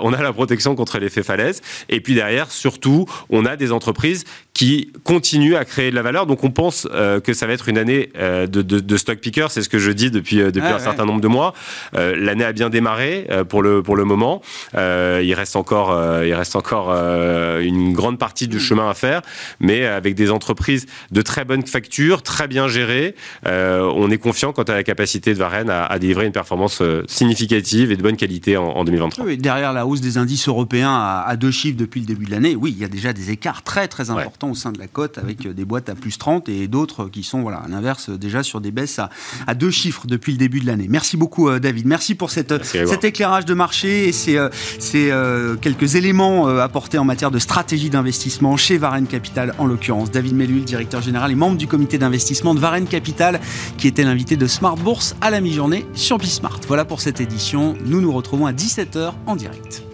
on 0.00 0.12
a 0.12 0.22
la 0.22 0.32
protection 0.32 0.74
contre 0.74 0.98
l'effet 0.98 1.22
falaise. 1.22 1.60
Et 1.88 2.00
puis 2.00 2.14
derrière, 2.14 2.50
surtout, 2.50 3.06
on 3.30 3.44
a 3.44 3.56
des 3.56 3.72
entreprises 3.72 4.24
qui 4.52 4.92
continuent 5.04 5.56
à 5.56 5.64
créer 5.64 5.90
de 5.90 5.94
la 5.94 6.02
valeur. 6.02 6.26
Donc 6.26 6.44
on 6.44 6.50
pense 6.50 6.86
que 7.24 7.32
ça 7.32 7.46
va 7.46 7.52
être 7.52 7.68
une 7.68 7.78
année 7.78 8.10
de, 8.18 8.46
de, 8.46 8.80
de, 8.80 8.96
stock 8.96 9.18
picker. 9.18 9.46
C'est 9.48 9.62
ce 9.62 9.68
que 9.68 9.78
je 9.78 9.90
dis 9.90 10.10
depuis, 10.10 10.36
depuis 10.36 10.66
un 10.66 10.78
certain 10.78 11.06
nombre 11.06 11.20
de 11.20 11.28
mois. 11.28 11.54
L'année 11.92 12.44
a 12.44 12.52
bien 12.52 12.68
démarré 12.68 13.28
pour 13.48 13.62
le, 13.62 13.82
pour 13.82 13.96
le 13.96 14.04
moment. 14.04 14.42
il 14.74 15.34
reste 15.34 15.56
encore, 15.56 15.96
il 16.24 16.34
reste 16.34 16.56
encore 16.56 16.90
une 16.90 17.92
grande 17.92 18.18
partie 18.18 18.48
du 18.48 18.60
chemin 18.60 18.90
à 18.90 18.94
faire 18.94 19.22
mais 19.60 19.86
avec 19.86 20.14
des 20.14 20.30
entreprises 20.30 20.86
de 21.10 21.22
très 21.22 21.44
bonne 21.44 21.66
facture, 21.66 22.22
très 22.22 22.48
bien 22.48 22.68
gérées. 22.68 23.14
Euh, 23.46 23.90
on 23.94 24.10
est 24.10 24.18
confiant 24.18 24.52
quant 24.52 24.62
à 24.62 24.74
la 24.74 24.82
capacité 24.82 25.34
de 25.34 25.38
Varenne 25.38 25.70
à, 25.70 25.98
délivrer 25.98 26.26
une 26.26 26.32
performance 26.32 26.80
euh, 26.80 27.04
significative 27.06 27.92
et 27.92 27.96
de 27.96 28.02
bonne 28.02 28.16
qualité 28.16 28.56
en, 28.56 28.84
2023. 28.84 29.24
Oui, 29.24 29.36
derrière 29.36 29.72
la 29.72 29.86
hausse 29.86 30.00
des 30.00 30.18
indices 30.18 30.48
européens 30.48 30.94
à, 30.94 31.36
deux 31.36 31.50
chiffres 31.50 31.76
depuis 31.76 32.00
le 32.00 32.06
début 32.06 32.24
de 32.26 32.30
l'année, 32.30 32.56
oui, 32.56 32.74
il 32.76 32.80
y 32.80 32.84
a 32.84 32.88
déjà 32.88 33.12
des 33.12 33.30
écarts 33.30 33.62
très 33.62 33.88
très 33.88 34.10
importants 34.10 34.39
au 34.48 34.54
sein 34.54 34.72
de 34.72 34.78
la 34.78 34.86
cote 34.86 35.18
avec 35.18 35.46
euh, 35.46 35.52
des 35.52 35.64
boîtes 35.64 35.88
à 35.88 35.94
plus 35.94 36.18
30 36.18 36.48
et 36.48 36.68
d'autres 36.68 37.08
qui 37.08 37.22
sont 37.22 37.42
voilà, 37.42 37.58
à 37.58 37.68
l'inverse 37.68 38.10
déjà 38.10 38.42
sur 38.42 38.60
des 38.60 38.70
baisses 38.70 38.98
à, 38.98 39.54
deux 39.54 39.70
chiffres 39.70 40.06
depuis 40.06 40.32
le 40.32 40.38
début 40.38 40.60
de 40.60 40.66
l'année. 40.66 40.86
Merci 40.88 41.16
beaucoup 41.16 41.50
David, 41.58 41.86
merci 41.86 42.14
pour 42.14 42.30
cette, 42.30 42.64
cet 42.64 43.04
éclairage 43.04 43.44
de 43.44 43.54
marché 43.54 44.08
et 44.08 44.12
ces, 44.12 44.38
ces 44.78 45.12
quelques 45.60 45.96
éléments 45.96 46.46
apportés 46.46 46.98
en 46.98 47.04
matière 47.04 47.30
de 47.30 47.38
stratégie 47.38 47.90
d'investissement 47.90 48.56
chez 48.56 48.78
Varenne 48.78 49.06
Capital 49.06 49.54
en 49.58 49.66
l'occurrence. 49.66 50.10
David 50.10 50.34
Mellul, 50.34 50.64
directeur 50.64 51.02
général 51.02 51.30
et 51.30 51.34
membre 51.34 51.56
du 51.56 51.66
comité 51.66 51.98
d'investissement 51.98 52.54
de 52.54 52.60
Varenne 52.60 52.86
Capital, 52.86 53.40
qui 53.76 53.88
était 53.88 54.04
l'invité 54.04 54.36
de 54.36 54.46
Smart 54.46 54.76
Bourse 54.76 55.16
à 55.20 55.30
la 55.30 55.40
mi-journée 55.40 55.86
sur 55.94 56.18
Bismart. 56.18 56.60
Voilà 56.68 56.84
pour 56.84 57.00
cette 57.00 57.20
édition. 57.20 57.74
Nous 57.84 58.00
nous 58.00 58.12
retrouvons 58.12 58.46
à 58.46 58.52
17h 58.52 59.12
en 59.26 59.36
direct. 59.36 59.89